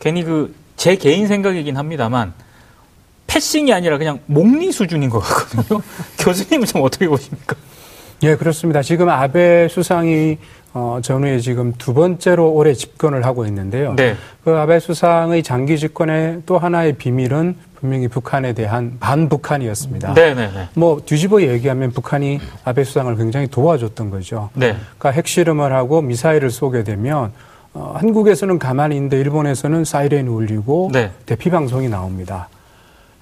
괜히 0.02 0.24
그 0.26 0.62
제 0.82 0.96
개인 0.96 1.28
생각이긴 1.28 1.78
합니다만 1.78 2.34
패싱이 3.28 3.72
아니라 3.72 4.00
그냥 4.00 4.20
목리 4.26 4.72
수준인 4.72 5.12
것 5.12 5.20
같거든요. 5.20 5.80
교수님은 6.18 6.66
좀 6.66 6.82
어떻게 6.82 7.08
보십니까? 7.08 7.56
예, 8.24 8.36
그렇습니다. 8.36 8.82
지금 8.82 9.08
아베 9.08 9.68
수상이 9.68 10.40
어, 10.74 10.98
전후에 11.04 11.38
지금 11.38 11.74
두 11.78 11.94
번째로 11.94 12.50
올해 12.52 12.74
집권을 12.74 13.26
하고 13.26 13.46
있는데요. 13.46 13.94
네. 13.96 14.16
그 14.44 14.58
아베 14.58 14.80
수상의 14.80 15.44
장기 15.44 15.78
집권의 15.78 16.42
또 16.48 16.58
하나의 16.58 16.94
비밀은 16.94 17.58
분명히 17.76 18.08
북한에 18.08 18.54
대한 18.54 18.98
반북한이었습니다. 19.00 20.16
네, 20.16 20.34
네, 20.34 20.50
네. 20.52 20.68
뭐 20.74 21.00
뒤집어 21.06 21.44
얘기하면 21.44 21.92
북한이 21.92 22.40
아베 22.66 22.84
수상을 22.84 23.16
굉장히 23.18 23.46
도와줬던 23.46 24.10
거죠. 24.10 24.50
네. 24.56 24.76
그러니까 24.98 25.12
핵실험을 25.12 25.72
하고 25.74 26.02
미사일을 26.02 26.50
쏘게 26.50 26.84
되면 26.84 27.34
어, 27.74 27.94
한국에서는 27.98 28.60
가만히 28.60 28.96
있는데 28.96 29.20
일본에서는 29.20 29.86
사이렌이 29.86 30.28
울리고 30.28 30.90
네. 30.92 31.12
대피 31.26 31.50
방송이 31.50 31.88
나옵니다. 31.90 32.50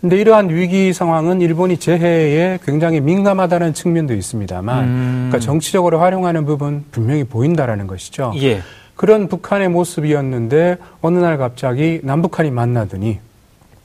근데 0.01 0.17
이러한 0.17 0.49
위기 0.49 0.93
상황은 0.93 1.41
일본이 1.41 1.77
재해에 1.77 2.57
굉장히 2.63 3.01
민감하다는 3.01 3.73
측면도 3.73 4.13
있습니다만, 4.13 4.83
음. 4.85 5.27
그러니까 5.29 5.39
정치적으로 5.39 5.99
활용하는 5.99 6.45
부분 6.45 6.85
분명히 6.89 7.25
보인다라는 7.25 7.85
것이죠. 7.85 8.31
예. 8.37 8.61
그런 8.95 9.27
북한의 9.27 9.69
모습이었는데 9.69 10.77
어느 11.01 11.19
날 11.19 11.37
갑자기 11.37 11.99
남북한이 12.03 12.49
만나더니 12.51 13.19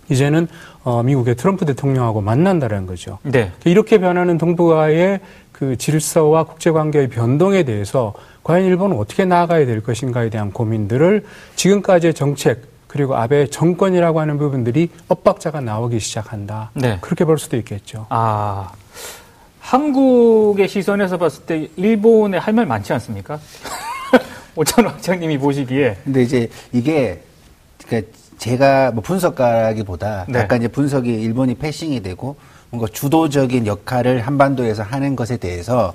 이제는 0.09 0.49
어, 0.85 1.02
미국의 1.02 1.35
트럼프 1.35 1.64
대통령하고 1.64 2.21
만난다는 2.21 2.87
거죠. 2.87 3.18
네. 3.23 3.50
이렇게 3.64 3.99
변하는 3.99 4.38
동북아의 4.38 5.21
그 5.54 5.76
질서와 5.78 6.44
국제관계의 6.44 7.08
변동에 7.08 7.62
대해서 7.62 8.12
과연 8.42 8.66
일본은 8.66 8.99
어떻게 8.99 9.25
나아가야 9.25 9.64
될 9.66 9.82
것인가에 9.82 10.28
대한 10.28 10.52
고민들을 10.52 11.25
지금까지의 11.54 12.12
정책 12.12 12.62
그리고 12.88 13.16
아베 13.16 13.46
정권이라고 13.46 14.20
하는 14.20 14.37
부분들이 14.37 14.90
엇박자가 15.08 15.61
나오기 15.61 16.00
시작한다. 16.00 16.70
네. 16.75 16.99
그렇게 17.00 17.25
볼 17.25 17.38
수도 17.38 17.56
있겠죠. 17.56 18.06
아, 18.08 18.73
한국의 19.61 20.68
시선에서 20.68 21.18
봤을 21.18 21.44
때 21.44 21.68
일본에 21.76 22.37
할 22.38 22.52
말 22.54 22.66
많지 22.66 22.92
않습니까? 22.92 23.38
오찬호 24.56 24.90
학장님이 24.90 25.38
보시기에. 25.38 25.96
근데 26.04 26.23
이제 26.23 26.49
이게 26.73 27.20
그러니까 27.87 28.12
제가 28.38 28.90
뭐 28.92 29.02
분석가라기보다 29.02 30.26
네. 30.28 30.40
약간 30.40 30.58
이제 30.58 30.68
분석이 30.68 31.08
일본이 31.11 31.54
패싱이 31.54 32.02
되고 32.02 32.37
뭔가 32.74 32.88
주도적인 32.92 33.66
역할을 33.66 34.20
한반도에서 34.20 34.82
하는 34.82 35.14
것에 35.14 35.36
대해서 35.36 35.94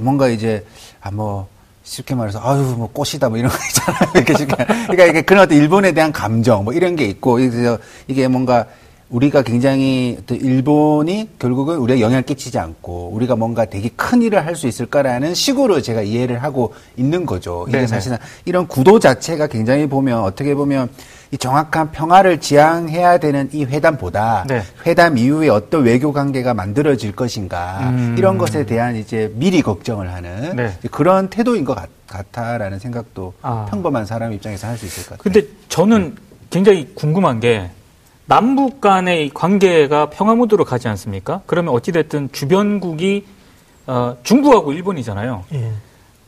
뭔가 0.00 0.28
이제 0.28 0.64
아뭐 1.00 1.48
쉽게 1.82 2.14
말해서 2.14 2.40
아유 2.42 2.74
뭐 2.78 2.88
꽃이다 2.92 3.28
뭐 3.28 3.36
이런 3.36 3.50
거 3.50 3.58
있잖아요. 3.68 4.12
이렇게 4.14 4.34
쉽게 4.34 4.64
그러니까 4.64 5.04
이게 5.06 5.22
그런 5.22 5.42
어떤 5.42 5.58
일본에 5.58 5.92
대한 5.92 6.12
감정 6.12 6.64
뭐 6.64 6.72
이런 6.72 6.94
게 6.96 7.04
있고 7.06 7.34
그래서 7.34 7.78
이게 8.06 8.28
뭔가 8.28 8.66
우리가 9.10 9.42
굉장히 9.42 10.18
일본이 10.30 11.28
결국은 11.38 11.76
우리가 11.76 12.00
영향을 12.00 12.22
끼치지 12.22 12.58
않고 12.58 13.10
우리가 13.12 13.36
뭔가 13.36 13.64
되게 13.66 13.90
큰 13.94 14.22
일을 14.22 14.46
할 14.46 14.56
수 14.56 14.66
있을까라는 14.66 15.34
식으로 15.34 15.82
제가 15.82 16.02
이해를 16.02 16.42
하고 16.42 16.74
있는 16.96 17.26
거죠. 17.26 17.64
이게 17.68 17.78
네네. 17.78 17.86
사실은 17.88 18.16
이런 18.44 18.66
구도 18.68 18.98
자체가 19.00 19.48
굉장히 19.48 19.86
보면 19.88 20.20
어떻게 20.22 20.54
보면 20.54 20.88
이 21.34 21.36
정확한 21.36 21.90
평화를 21.90 22.38
지향해야 22.38 23.18
되는 23.18 23.48
이 23.52 23.64
회담보다 23.64 24.44
네. 24.46 24.62
회담 24.86 25.18
이후에 25.18 25.48
어떤 25.48 25.82
외교 25.82 26.12
관계가 26.12 26.54
만들어질 26.54 27.10
것인가 27.10 27.80
음. 27.90 28.14
이런 28.16 28.38
것에 28.38 28.64
대한 28.64 28.94
이제 28.94 29.32
미리 29.34 29.60
걱정을 29.60 30.12
하는 30.12 30.54
네. 30.54 30.78
그런 30.92 31.28
태도인 31.28 31.64
것 31.64 31.74
같, 31.74 31.90
다라는 32.30 32.78
생각도 32.78 33.34
아. 33.42 33.66
평범한 33.68 34.06
사람 34.06 34.32
입장에서 34.32 34.68
할 34.68 34.76
수 34.76 34.86
있을 34.86 35.02
것 35.08 35.18
같아요. 35.18 35.22
근데 35.24 35.48
저는 35.68 36.14
굉장히 36.50 36.94
궁금한 36.94 37.40
게 37.40 37.68
남북 38.26 38.80
간의 38.80 39.30
관계가 39.34 40.10
평화 40.10 40.36
모드로 40.36 40.64
가지 40.64 40.86
않습니까? 40.86 41.40
그러면 41.46 41.74
어찌됐든 41.74 42.28
주변국이 42.30 43.26
어, 43.88 44.16
중국하고 44.22 44.72
일본이잖아요. 44.72 45.44
예. 45.54 45.72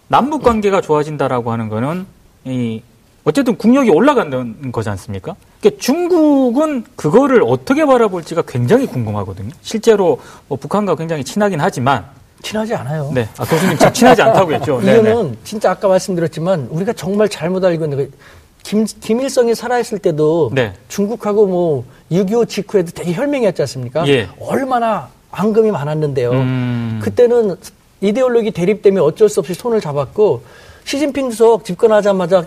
남북 0.08 0.42
관계가 0.42 0.80
좋아진다라고 0.80 1.52
하는 1.52 1.68
거는 1.68 2.06
이 2.44 2.82
어쨌든 3.26 3.56
국력이 3.56 3.90
올라간다는 3.90 4.70
거지 4.70 4.88
않습니까? 4.90 5.34
그러니까 5.60 5.82
중국은 5.82 6.84
그거를 6.94 7.42
어떻게 7.44 7.84
바라볼지가 7.84 8.42
굉장히 8.46 8.86
궁금하거든요. 8.86 9.50
실제로 9.62 10.20
뭐 10.46 10.56
북한과 10.56 10.94
굉장히 10.94 11.24
친하긴 11.24 11.60
하지만 11.60 12.04
친하지 12.42 12.76
않아요. 12.76 13.10
네. 13.12 13.28
아, 13.36 13.44
교수님 13.44 13.76
친하지 13.92 14.22
않다고 14.22 14.52
했죠. 14.52 14.80
이거는 14.80 15.02
네네. 15.02 15.32
진짜 15.42 15.72
아까 15.72 15.88
말씀드렸지만 15.88 16.68
우리가 16.70 16.92
정말 16.92 17.28
잘못 17.28 17.64
알고 17.64 17.84
있는 17.86 17.98
거 17.98 18.16
김, 18.62 18.84
김일성이 18.84 19.56
살아있을 19.56 19.98
때도 19.98 20.52
네. 20.54 20.74
중국하고 20.86 21.48
뭐 21.48 21.84
6.25 22.12 22.48
직후에도 22.48 22.92
되게 22.92 23.12
혈맹이었지 23.12 23.60
않습니까? 23.62 24.06
예. 24.06 24.28
얼마나 24.38 25.08
앙금이 25.32 25.72
많았는데요. 25.72 26.30
음... 26.30 27.00
그때는 27.02 27.56
이데올로기 28.00 28.52
대립 28.52 28.82
때문에 28.82 29.04
어쩔 29.04 29.28
수 29.28 29.40
없이 29.40 29.52
손을 29.52 29.80
잡았고 29.80 30.44
시진핑 30.84 31.30
주석 31.30 31.64
집권하자마자 31.64 32.46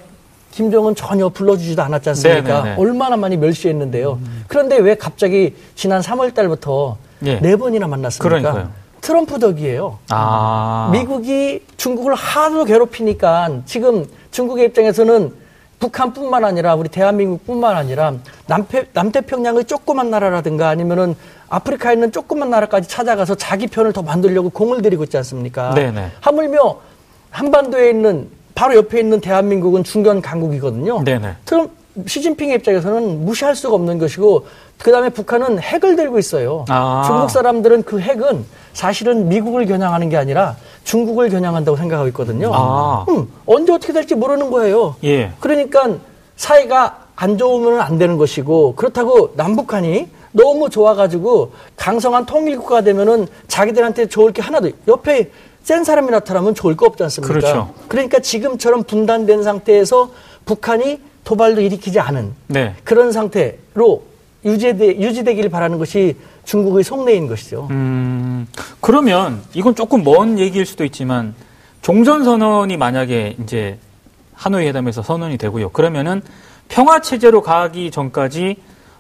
김정은 0.52 0.96
전혀 0.96 1.30
불러주지도 1.30 1.82
않았지 1.82 2.10
않습니까? 2.10 2.64
네네네. 2.64 2.82
얼마나 2.82 3.16
많이 3.18 3.38
멸시했는데요. 3.38 4.14
음... 4.14 4.44
그런데 4.48 4.78
왜 4.78 4.96
갑자기 4.96 5.56
지난 5.76 6.02
3월 6.02 6.34
달부터 6.34 6.98
예. 7.26 7.40
네 7.40 7.56
번이나 7.56 7.88
만났습니까? 7.88 8.40
그러니까요. 8.42 8.72
트럼프 9.02 9.40
덕이에요. 9.40 10.00
아... 10.10 10.90
미국이 10.92 11.64
중국을 11.78 12.16
하도 12.16 12.66
괴롭히니까 12.66 13.62
지금 13.66 14.06
중국의 14.32 14.68
입장에서는 14.68 15.34
북한뿐만 15.80 16.44
아니라 16.44 16.76
우리 16.76 16.90
대한민국뿐만 16.90 17.76
아니라 17.78 18.14
남태, 18.48 18.88
남태평양의 18.94 19.66
조그만 19.66 20.10
나라라든가 20.10 20.68
아니면은 20.68 21.16
아프리카에 21.50 21.94
있는 21.94 22.12
조그만 22.12 22.50
나라까지 22.50 22.90
찾아가서 22.90 23.36
자기 23.36 23.68
편을 23.68 23.94
더 23.94 24.02
만들려고 24.02 24.50
공을 24.50 24.82
들이고 24.82 25.06
있지 25.06 25.16
않습니까? 25.18 25.74
네네. 25.74 26.12
하물며 26.20 26.78
한반도에 27.32 27.90
있는 27.92 28.30
바로 28.60 28.76
옆에 28.76 29.00
있는 29.00 29.22
대한민국은 29.22 29.86
중견 29.86 30.22
강국이거든요. 30.22 31.06
네네. 31.06 31.36
그럼 31.46 31.70
시진핑의 32.06 32.58
입장에서는 32.58 33.24
무시할 33.24 33.56
수가 33.56 33.74
없는 33.74 34.00
것이고 34.00 34.48
그 34.78 34.92
다음에 34.92 35.08
북한은 35.08 35.60
핵을 35.60 35.96
들고 35.96 36.20
있어요. 36.20 36.66
아. 36.68 37.04
중국 37.08 37.32
사람들은 37.32 37.84
그 37.84 38.02
핵은 38.02 38.44
사실은 38.74 39.30
미국을 39.30 39.66
겨냥하는 39.66 40.10
게 40.10 40.18
아니라 40.18 40.58
중국을 40.84 41.30
겨냥한다고 41.30 41.78
생각하고 41.78 42.10
있거든요. 42.10 42.52
아. 42.54 43.06
음, 43.08 43.30
언제 43.46 43.72
어떻게 43.72 43.94
될지 43.94 44.14
모르는 44.14 44.52
거예요. 44.52 44.98
예. 45.06 45.32
그러니까 45.40 45.96
사이가 46.36 47.06
안 47.16 47.38
좋으면 47.38 47.80
안 47.80 47.98
되는 47.98 48.18
것이고 48.18 48.76
그렇다고 48.76 49.32
남북한이 49.38 50.10
너무 50.34 50.70
좋아가지고 50.70 51.54
강성한 51.78 52.26
통일국가 52.26 52.82
되면은 52.82 53.28
자기들한테 53.48 54.08
좋을 54.08 54.34
게 54.34 54.42
하나도 54.42 54.70
옆에 54.90 55.32
센 55.64 55.84
사람이 55.84 56.10
나타나면 56.10 56.56
좋을 56.56 56.76
거 56.76 56.86
없지 56.86 57.04
않습니까? 57.04 57.34
그렇죠. 57.34 57.74
그러니까 57.88 58.20
지금처럼 58.20 58.84
분단된 58.84 59.44
상태에서 59.44 60.12
북한이 60.46 61.00
도발도 61.24 61.62
일으키지 61.62 62.00
않은 62.00 62.34
네. 62.48 62.76
그런 62.84 63.12
상태로 63.12 64.04
유지되, 64.46 65.00
유지되기를 65.00 65.50
바라는 65.50 65.78
것이 65.78 66.16
중국의 66.46 66.84
속내인 66.84 67.28
것이죠. 67.28 67.68
음, 67.70 68.48
그러면 68.82 69.42
이건 69.54 69.76
조금 69.76 70.04
먼 70.04 70.40
얘기일 70.40 70.66
수도 70.66 70.84
있지만 70.86 71.36
종전 71.82 72.24
선언이 72.24 72.78
만약에 72.78 73.36
이제 73.44 73.78
하노이 74.34 74.66
회담에서 74.68 75.04
선언이 75.04 75.38
되고요. 75.38 75.70
그러면은 75.70 76.22
평화 76.70 77.02
체제로 77.02 77.42
가기 77.42 77.92
전까지 77.92 78.56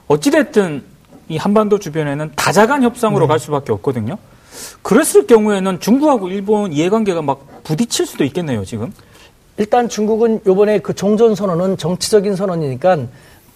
어찌 0.08 0.32
됐든 0.32 0.84
이 1.30 1.38
한반도 1.38 1.80
주변에는 1.80 2.32
다자간 2.36 2.84
협상으로 2.84 3.26
네. 3.26 3.28
갈 3.28 3.39
수밖에 3.39 3.72
없거든요. 3.72 4.17
그랬을 4.82 5.28
경우에는 5.28 5.80
중국하고 5.80 6.30
일본 6.30 6.72
이해관계가 6.72 7.22
막 7.22 7.64
부딪힐 7.64 8.06
수도 8.06 8.24
있겠네요, 8.24 8.66
지금. 8.66 8.94
일단 9.58 9.90
중국은 9.90 10.42
요번에 10.46 10.80
그 10.80 10.96
종전 10.96 11.36
선언은 11.36 11.78
정치적인 11.78 12.36
선언이니까 12.36 12.98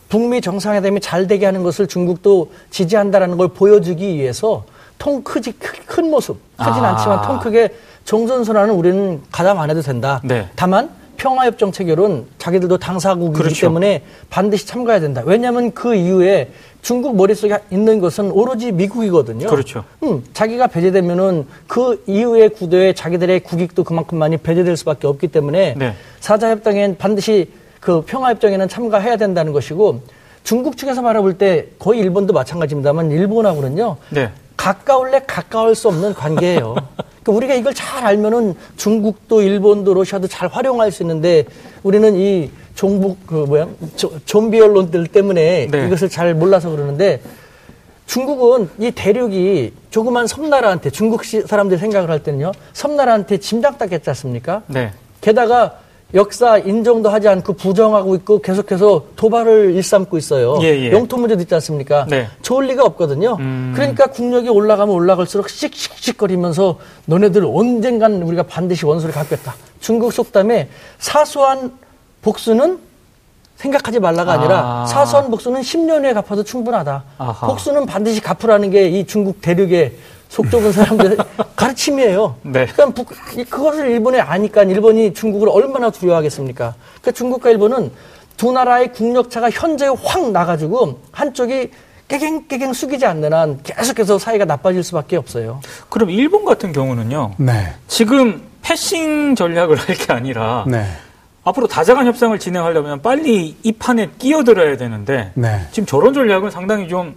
북미 0.09 0.41
정상회담이 0.41 0.99
잘 0.99 1.27
되게 1.27 1.45
하는 1.45 1.63
것을 1.63 1.87
중국도 1.87 2.51
지지한다라는 2.69 3.37
걸 3.37 3.47
보여주기 3.47 4.15
위해서 4.15 4.65
통 4.97 5.23
크지 5.23 5.53
큰 5.53 6.11
모습 6.11 6.37
크진 6.57 6.83
아. 6.83 6.89
않지만 6.89 7.21
통 7.23 7.39
크게 7.39 7.73
종전 8.05 8.43
선언은 8.43 8.75
우리는 8.75 9.21
가담 9.31 9.59
안 9.59 9.69
해도 9.69 9.81
된다. 9.81 10.21
네. 10.23 10.49
다만 10.55 10.89
평화협정 11.23 11.71
체결은 11.71 12.25
자기들도 12.37 12.77
당사국이기 12.79 13.33
그렇죠. 13.33 13.67
때문에 13.67 14.03
반드시 14.29 14.67
참가해야 14.67 14.99
된다. 14.99 15.23
왜냐하면 15.25 15.71
그 15.73 15.95
이후에 15.95 16.49
중국 16.81 17.15
머릿속에 17.15 17.59
있는 17.71 18.01
것은 18.01 18.29
오로지 18.29 18.73
미국이거든요. 18.73 19.47
그렇죠. 19.47 19.85
음, 20.03 20.21
자기가 20.33 20.67
배제되면은 20.67 21.47
그 21.65 22.03
이후의 22.07 22.49
구도에 22.49 22.91
자기들의 22.91 23.39
국익도 23.39 23.85
그만큼 23.85 24.17
많이 24.17 24.35
배제될 24.35 24.75
수밖에 24.75 25.07
없기 25.07 25.29
때문에 25.29 25.75
네. 25.77 25.93
사자협정엔 26.19 26.97
반드시 26.97 27.49
그 27.79 28.01
평화협정에는 28.01 28.67
참가해야 28.67 29.15
된다는 29.15 29.53
것이고 29.53 30.01
중국 30.43 30.75
측에서 30.75 31.01
바라볼 31.01 31.37
때 31.37 31.67
거의 31.79 32.01
일본도 32.01 32.33
마찬가지입니다만 32.33 33.11
일본하고는요. 33.11 33.95
네. 34.09 34.29
가까울래 34.57 35.21
가까울 35.25 35.73
수 35.73 35.87
없는 35.87 36.15
관계예요. 36.15 36.75
그러니까 37.23 37.31
우리가 37.31 37.53
이걸 37.55 37.73
잘 37.73 38.05
알면은 38.05 38.55
중국도 38.75 39.41
일본도 39.41 39.93
러시아도 39.93 40.27
잘 40.27 40.49
활용할 40.49 40.91
수 40.91 41.03
있는데 41.03 41.45
우리는 41.81 42.15
이 42.15 42.51
종북 42.75 43.25
그 43.25 43.35
뭐야 43.35 43.67
좀비 44.25 44.59
언론들 44.59 45.07
때문에 45.07 45.67
네. 45.71 45.87
이것을 45.87 46.09
잘 46.09 46.33
몰라서 46.35 46.69
그러는데 46.69 47.21
중국은 48.05 48.69
이 48.79 48.91
대륙이 48.91 49.71
조그만 49.89 50.27
섬나라한테 50.27 50.89
중국 50.89 51.23
사람들이 51.23 51.79
생각을 51.79 52.09
할 52.09 52.21
때는요 52.21 52.51
섬나라한테 52.73 53.37
짐작닦겠지 53.37 54.09
않습니까? 54.09 54.63
네. 54.67 54.91
게다가 55.21 55.79
역사 56.13 56.59
인정도 56.59 57.09
하지 57.09 57.27
않고 57.27 57.53
부정하고 57.53 58.13
있고 58.15 58.39
계속해서 58.39 59.05
도발을 59.15 59.73
일삼고 59.73 60.17
있어요. 60.17 60.59
예, 60.61 60.67
예. 60.67 60.91
영토 60.91 61.17
문제도 61.17 61.41
있지 61.41 61.53
않습니까? 61.55 62.05
네. 62.07 62.27
좋을 62.43 62.67
리가 62.67 62.83
없거든요. 62.85 63.37
음... 63.39 63.73
그러니까 63.75 64.07
국력이 64.07 64.47
올라가면 64.49 64.93
올라갈수록 64.93 65.49
씩씩씩거리면서 65.49 66.77
너네들 67.05 67.43
언젠간 67.45 68.21
우리가 68.21 68.43
반드시 68.43 68.85
원수를 68.85 69.13
갚겠다. 69.13 69.55
중국 69.79 70.13
속담에 70.13 70.69
사소한 70.99 71.73
복수는 72.21 72.77
생각하지 73.55 73.99
말라가 73.99 74.33
아니라 74.33 74.83
아... 74.83 74.85
사소한 74.85 75.31
복수는 75.31 75.61
10년 75.61 76.03
후에 76.03 76.13
갚아도 76.13 76.43
충분하다. 76.43 77.03
아하. 77.17 77.47
복수는 77.47 77.87
반드시 77.87 78.21
갚으라는 78.21 78.69
게 78.69 78.87
이 78.89 79.05
중국 79.07 79.41
대륙의 79.41 79.93
속 80.33 80.49
좁은 80.49 80.71
사람들의 80.71 81.15
가르침이에요. 81.55 82.35
네. 82.41 82.65
그러니까 82.65 82.87
북, 82.87 83.07
그것을 83.51 83.87
일본에 83.91 84.19
아니까 84.19 84.63
일본이 84.63 85.13
중국을 85.13 85.47
얼마나 85.47 85.91
두려워하겠습니까? 85.91 86.73
그러니까 87.01 87.11
중국과 87.11 87.51
일본은 87.51 87.91
두 88.35 88.51
나라의 88.51 88.91
국력차가 88.93 89.51
현재 89.51 89.87
확 90.03 90.31
나가지고 90.31 91.01
한쪽이 91.11 91.69
깨갱깨갱 92.07 92.73
숙이지 92.73 93.05
않는 93.05 93.31
한 93.31 93.59
계속해서 93.61 94.17
사이가 94.17 94.45
나빠질 94.45 94.81
수밖에 94.83 95.17
없어요. 95.17 95.61
그럼 95.89 96.09
일본 96.09 96.45
같은 96.45 96.71
경우는요. 96.73 97.33
네. 97.37 97.75
지금 97.87 98.41
패싱 98.63 99.35
전략을 99.35 99.77
할 99.77 99.95
게 99.95 100.13
아니라 100.13 100.65
네. 100.67 100.83
앞으로 101.43 101.67
다자간 101.67 102.07
협상을 102.07 102.37
진행하려면 102.39 103.03
빨리 103.03 103.55
이 103.61 103.71
판에 103.73 104.09
끼어들어야 104.17 104.77
되는데 104.77 105.31
네. 105.35 105.61
지금 105.71 105.85
저런 105.85 106.11
전략은 106.15 106.49
상당히 106.49 106.87
좀 106.87 107.15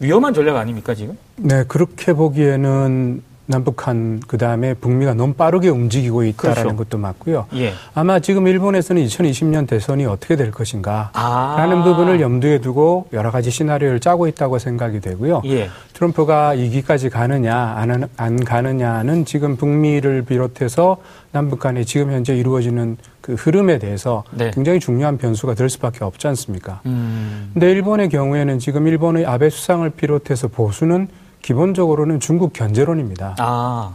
위험한 0.00 0.34
전략 0.34 0.56
아닙니까 0.56 0.94
지금? 0.94 1.16
네, 1.36 1.64
그렇게 1.68 2.12
보기에는 2.12 3.22
남북한 3.46 4.20
그다음에 4.26 4.74
북미가 4.74 5.14
너무 5.14 5.34
빠르게 5.34 5.68
움직이고 5.68 6.24
있다라는 6.24 6.62
그렇죠. 6.62 6.76
것도 6.76 6.98
맞고요. 6.98 7.46
예. 7.54 7.72
아마 7.94 8.20
지금 8.20 8.46
일본에서는 8.46 9.04
2020년 9.04 9.66
대선이 9.66 10.06
어떻게 10.06 10.36
될 10.36 10.50
것인가라는 10.52 11.12
아. 11.14 11.84
부분을 11.84 12.20
염두에 12.20 12.58
두고 12.58 13.08
여러 13.12 13.30
가지 13.30 13.50
시나리오를 13.50 14.00
짜고 14.00 14.28
있다고 14.28 14.58
생각이 14.58 15.00
되고요. 15.00 15.42
예. 15.46 15.68
트럼프가 15.92 16.54
2기까지 16.54 17.10
가느냐 17.10 17.56
안, 17.56 18.08
안 18.16 18.44
가느냐는 18.44 19.24
지금 19.24 19.56
북미를 19.56 20.22
비롯해서 20.22 20.98
남북 21.32 21.60
간에 21.60 21.84
지금 21.84 22.12
현재 22.12 22.36
이루어지는 22.36 22.96
그 23.20 23.34
흐름에 23.34 23.78
대해서 23.78 24.24
네. 24.32 24.50
굉장히 24.52 24.80
중요한 24.80 25.16
변수가 25.16 25.54
될 25.54 25.68
수밖에 25.68 26.04
없지 26.04 26.26
않습니까? 26.28 26.80
음. 26.86 27.50
근데 27.52 27.70
일본의 27.70 28.08
경우에는 28.08 28.58
지금 28.58 28.86
일본의 28.86 29.26
아베 29.26 29.48
수상을 29.48 29.88
비롯해서 29.90 30.48
보수는 30.48 31.08
기본적으로는 31.42 32.20
중국 32.20 32.52
견제론입니다. 32.52 33.36
아. 33.38 33.94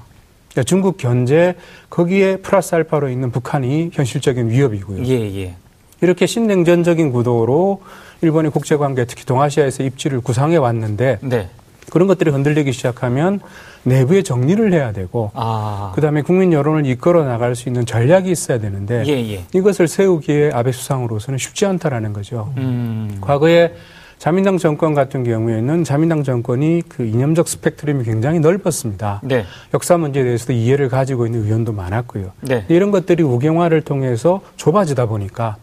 그러니까 0.51 0.63
중국 0.63 0.97
견제 0.97 1.55
거기에 1.89 2.37
플러스 2.37 2.75
알파로 2.75 3.09
있는 3.09 3.31
북한이 3.31 3.91
현실적인 3.93 4.49
위협이고요. 4.49 5.05
예, 5.05 5.41
예. 5.41 5.55
이렇게 6.01 6.25
신냉전적인 6.25 7.11
구도로 7.11 7.81
일본의 8.21 8.51
국제관계 8.51 9.05
특히 9.05 9.25
동아시아에서 9.25 9.83
입지를 9.83 10.21
구상해 10.21 10.57
왔는데 10.57 11.19
네. 11.21 11.49
그런 11.91 12.07
것들이 12.07 12.31
흔들리기 12.31 12.73
시작하면 12.73 13.39
내부의 13.83 14.23
정리를 14.23 14.73
해야 14.73 14.91
되고 14.91 15.31
아. 15.33 15.93
그다음에 15.95 16.21
국민 16.21 16.51
여론을 16.51 16.85
이끌어 16.85 17.23
나갈 17.23 17.55
수 17.55 17.69
있는 17.69 17.85
전략이 17.85 18.29
있어야 18.29 18.59
되는데 18.59 19.03
예, 19.07 19.13
예. 19.33 19.43
이것을 19.53 19.87
세우기에 19.87 20.51
아베 20.53 20.71
수상으로서는 20.71 21.37
쉽지 21.37 21.65
않다라는 21.65 22.13
거죠. 22.13 22.51
음. 22.57 23.17
과거에 23.21 23.73
자민당 24.17 24.57
정권 24.57 24.93
같은 24.93 25.23
경우에는 25.23 25.83
자민당 25.83 26.23
정권이 26.23 26.83
그 26.89 27.05
이념적 27.05 27.47
스펙트럼이 27.47 28.03
굉장히 28.03 28.39
넓었습니다. 28.39 29.21
네. 29.23 29.45
역사 29.73 29.97
문제에 29.97 30.23
대해서도 30.23 30.53
이해를 30.53 30.89
가지고 30.89 31.27
있는 31.27 31.43
의원도 31.45 31.73
많았고요. 31.73 32.31
네. 32.41 32.65
이런 32.67 32.91
것들이 32.91 33.21
우경화를 33.23 33.81
통해서 33.81 34.41
좁아지다 34.55 35.05
보니까 35.05 35.57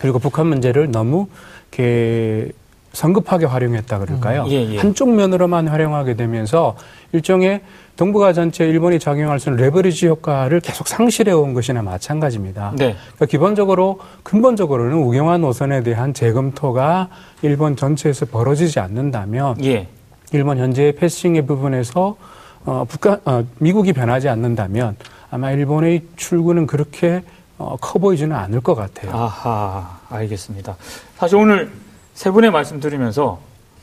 그리고 0.00 0.18
북한 0.18 0.46
문제를 0.48 0.90
너무 0.90 1.28
이렇게 1.70 2.50
성급하게 2.96 3.44
활용했다 3.44 3.98
그럴까요? 3.98 4.44
음, 4.44 4.50
예, 4.50 4.72
예. 4.72 4.78
한쪽 4.78 5.14
면으로만 5.14 5.68
활용하게 5.68 6.14
되면서 6.14 6.76
일종의 7.12 7.60
동북아 7.96 8.32
전체 8.32 8.66
일본이 8.66 8.98
작용할 8.98 9.38
수 9.38 9.50
있는 9.50 9.62
레버리지 9.62 10.06
효과를 10.06 10.60
계속 10.60 10.88
상실해 10.88 11.32
온 11.32 11.52
것이나 11.52 11.82
마찬가지입니다. 11.82 12.72
네. 12.76 12.96
그러니까 12.96 13.26
기본적으로 13.26 14.00
근본적으로는 14.22 14.96
우경화 14.96 15.38
노선에 15.38 15.82
대한 15.82 16.14
재검토가 16.14 17.08
일본 17.42 17.76
전체에서 17.76 18.26
벌어지지 18.26 18.80
않는다면 18.80 19.62
예. 19.62 19.88
일본 20.32 20.56
현재의 20.56 20.92
패싱의 20.92 21.46
부분에서 21.46 22.16
어, 22.64 22.84
북한 22.88 23.20
어, 23.26 23.44
미국이 23.58 23.92
변하지 23.92 24.30
않는다면 24.30 24.96
아마 25.30 25.50
일본의 25.50 26.02
출구는 26.16 26.66
그렇게 26.66 27.22
어, 27.58 27.76
커 27.78 27.98
보이지는 27.98 28.34
않을 28.34 28.62
것 28.62 28.74
같아요. 28.74 29.12
아하, 29.14 29.98
알겠습니다. 30.08 30.76
사실 31.18 31.36
오늘 31.36 31.70
세 32.16 32.30
분의 32.30 32.50
말씀 32.50 32.80
드리면서 32.80 33.38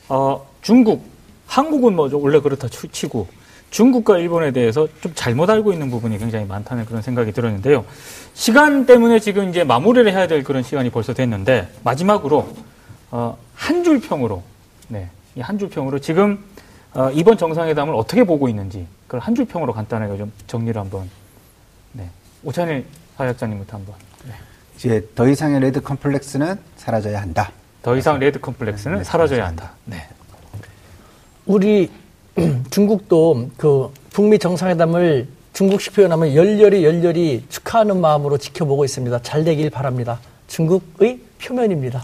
어, 0.08 0.44
중국, 0.60 1.06
한국은 1.46 1.94
뭐 1.94 2.10
원래 2.12 2.40
그렇다 2.40 2.66
치고 2.68 3.28
중국과 3.70 4.18
일본에 4.18 4.50
대해서 4.50 4.88
좀 5.00 5.12
잘못 5.14 5.48
알고 5.50 5.72
있는 5.72 5.88
부분이 5.88 6.18
굉장히 6.18 6.44
많다는 6.44 6.84
그런 6.84 7.00
생각이 7.00 7.30
들었는데요. 7.32 7.84
시간 8.34 8.86
때문에 8.86 9.20
지금 9.20 9.48
이제 9.50 9.62
마무리를 9.62 10.10
해야 10.12 10.26
될 10.26 10.42
그런 10.42 10.64
시간이 10.64 10.90
벌써 10.90 11.14
됐는데 11.14 11.68
마지막으로 11.84 12.48
어, 13.12 13.38
한 13.54 13.84
줄 13.84 14.00
평으로 14.00 14.42
네, 14.88 15.08
이 15.36 15.40
한 15.40 15.56
줄 15.58 15.68
평으로 15.70 16.00
지금 16.00 16.42
어, 16.92 17.10
이번 17.12 17.38
정상회담을 17.38 17.94
어떻게 17.94 18.24
보고 18.24 18.48
있는지 18.48 18.84
그걸 19.06 19.20
한 19.20 19.36
줄 19.36 19.44
평으로 19.44 19.72
간단하게 19.72 20.18
좀 20.18 20.32
정리를 20.48 20.80
한번 20.80 21.08
네. 21.92 22.10
오찬일 22.42 22.84
사회학자님부터 23.16 23.76
한번. 23.76 23.94
네. 24.26 24.32
이제 24.76 25.08
더 25.14 25.28
이상의 25.28 25.60
레드 25.60 25.80
컴플렉스는 25.80 26.58
사라져야 26.76 27.20
한다. 27.22 27.52
더 27.84 27.94
이상 27.96 28.18
레드 28.18 28.40
컴플렉스는 28.40 28.98
네, 28.98 29.04
사라져야 29.04 29.46
한다. 29.46 29.72
네. 29.84 30.08
우리 31.44 31.90
중국도 32.70 33.50
그 33.58 33.92
북미 34.10 34.38
정상회담을 34.38 35.28
중국식 35.52 35.92
표현하면 35.92 36.34
열렬히 36.34 36.82
열렬히 36.82 37.44
축하하는 37.50 38.00
마음으로 38.00 38.38
지켜보고 38.38 38.86
있습니다. 38.86 39.20
잘 39.20 39.44
되길 39.44 39.68
바랍니다. 39.68 40.18
중국의 40.48 41.20
표현입니다. 41.42 42.00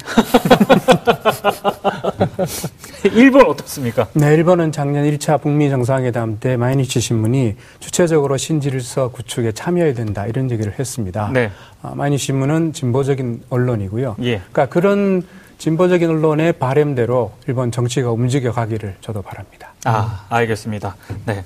일본 3.14 3.46
어떻습니까? 3.46 4.06
네, 4.12 4.34
일본은 4.34 4.72
작년 4.72 5.04
1차 5.10 5.40
북미 5.40 5.70
정상회담 5.70 6.40
때 6.40 6.58
마이니치 6.58 7.00
신문이 7.00 7.56
주체적으로 7.78 8.36
신질서 8.36 9.12
구축에 9.12 9.52
참여해야 9.52 9.94
된다 9.94 10.26
이런 10.26 10.50
얘기를 10.50 10.78
했습니다. 10.78 11.30
네. 11.32 11.50
아, 11.80 11.94
마이니치 11.94 12.26
신문은 12.26 12.74
진보적인 12.74 13.44
언론이고요. 13.48 14.16
예. 14.24 14.42
그러니까 14.52 14.66
그런 14.66 15.22
진보적인 15.60 16.08
언론의 16.08 16.54
바램대로 16.54 17.32
일본 17.46 17.70
정치가 17.70 18.10
움직여 18.10 18.50
가기를 18.50 18.96
저도 19.02 19.20
바랍니다. 19.20 19.74
아, 19.84 20.24
알겠습니다. 20.30 20.96
네. 21.26 21.44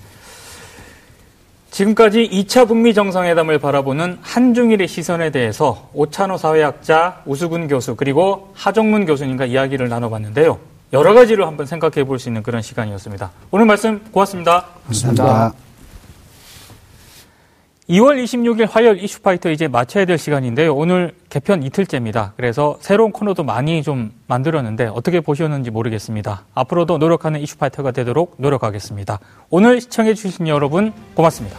지금까지 1.72 2.30
2차 2.30 2.68
북미 2.68 2.94
정상회담을 2.94 3.58
바라보는 3.58 4.18
한중일의 4.22 4.86
시선에 4.86 5.30
대해서 5.30 5.90
오찬호 5.94 6.36
사회학자, 6.36 7.22
우수근 7.26 7.66
교수, 7.66 7.96
그리고 7.96 8.52
하정문 8.54 9.04
교수님과 9.06 9.46
이야기를 9.46 9.88
나눠봤는데요. 9.88 10.60
여러 10.92 11.12
가지를 11.12 11.48
한번 11.48 11.66
생각해 11.66 12.04
볼 12.04 12.20
수 12.20 12.28
있는 12.28 12.44
그런 12.44 12.62
시간이었습니다. 12.62 13.32
오늘 13.50 13.66
말씀 13.66 14.00
고맙습니다. 14.12 14.66
감사합니다. 14.86 15.63
2월 17.88 18.22
26일 18.22 18.66
화요일 18.70 19.02
이슈파이터 19.04 19.50
이제 19.50 19.68
마쳐야 19.68 20.06
될 20.06 20.16
시간인데요. 20.16 20.74
오늘 20.74 21.12
개편 21.28 21.62
이틀째입니다. 21.62 22.32
그래서 22.36 22.78
새로운 22.80 23.12
코너도 23.12 23.44
많이 23.44 23.82
좀 23.82 24.10
만들었는데 24.26 24.86
어떻게 24.86 25.20
보셨는지 25.20 25.70
모르겠습니다. 25.70 26.46
앞으로도 26.54 26.96
노력하는 26.96 27.40
이슈파이터가 27.40 27.90
되도록 27.90 28.36
노력하겠습니다. 28.38 29.20
오늘 29.50 29.82
시청해주신 29.82 30.48
여러분 30.48 30.94
고맙습니다. 31.14 31.58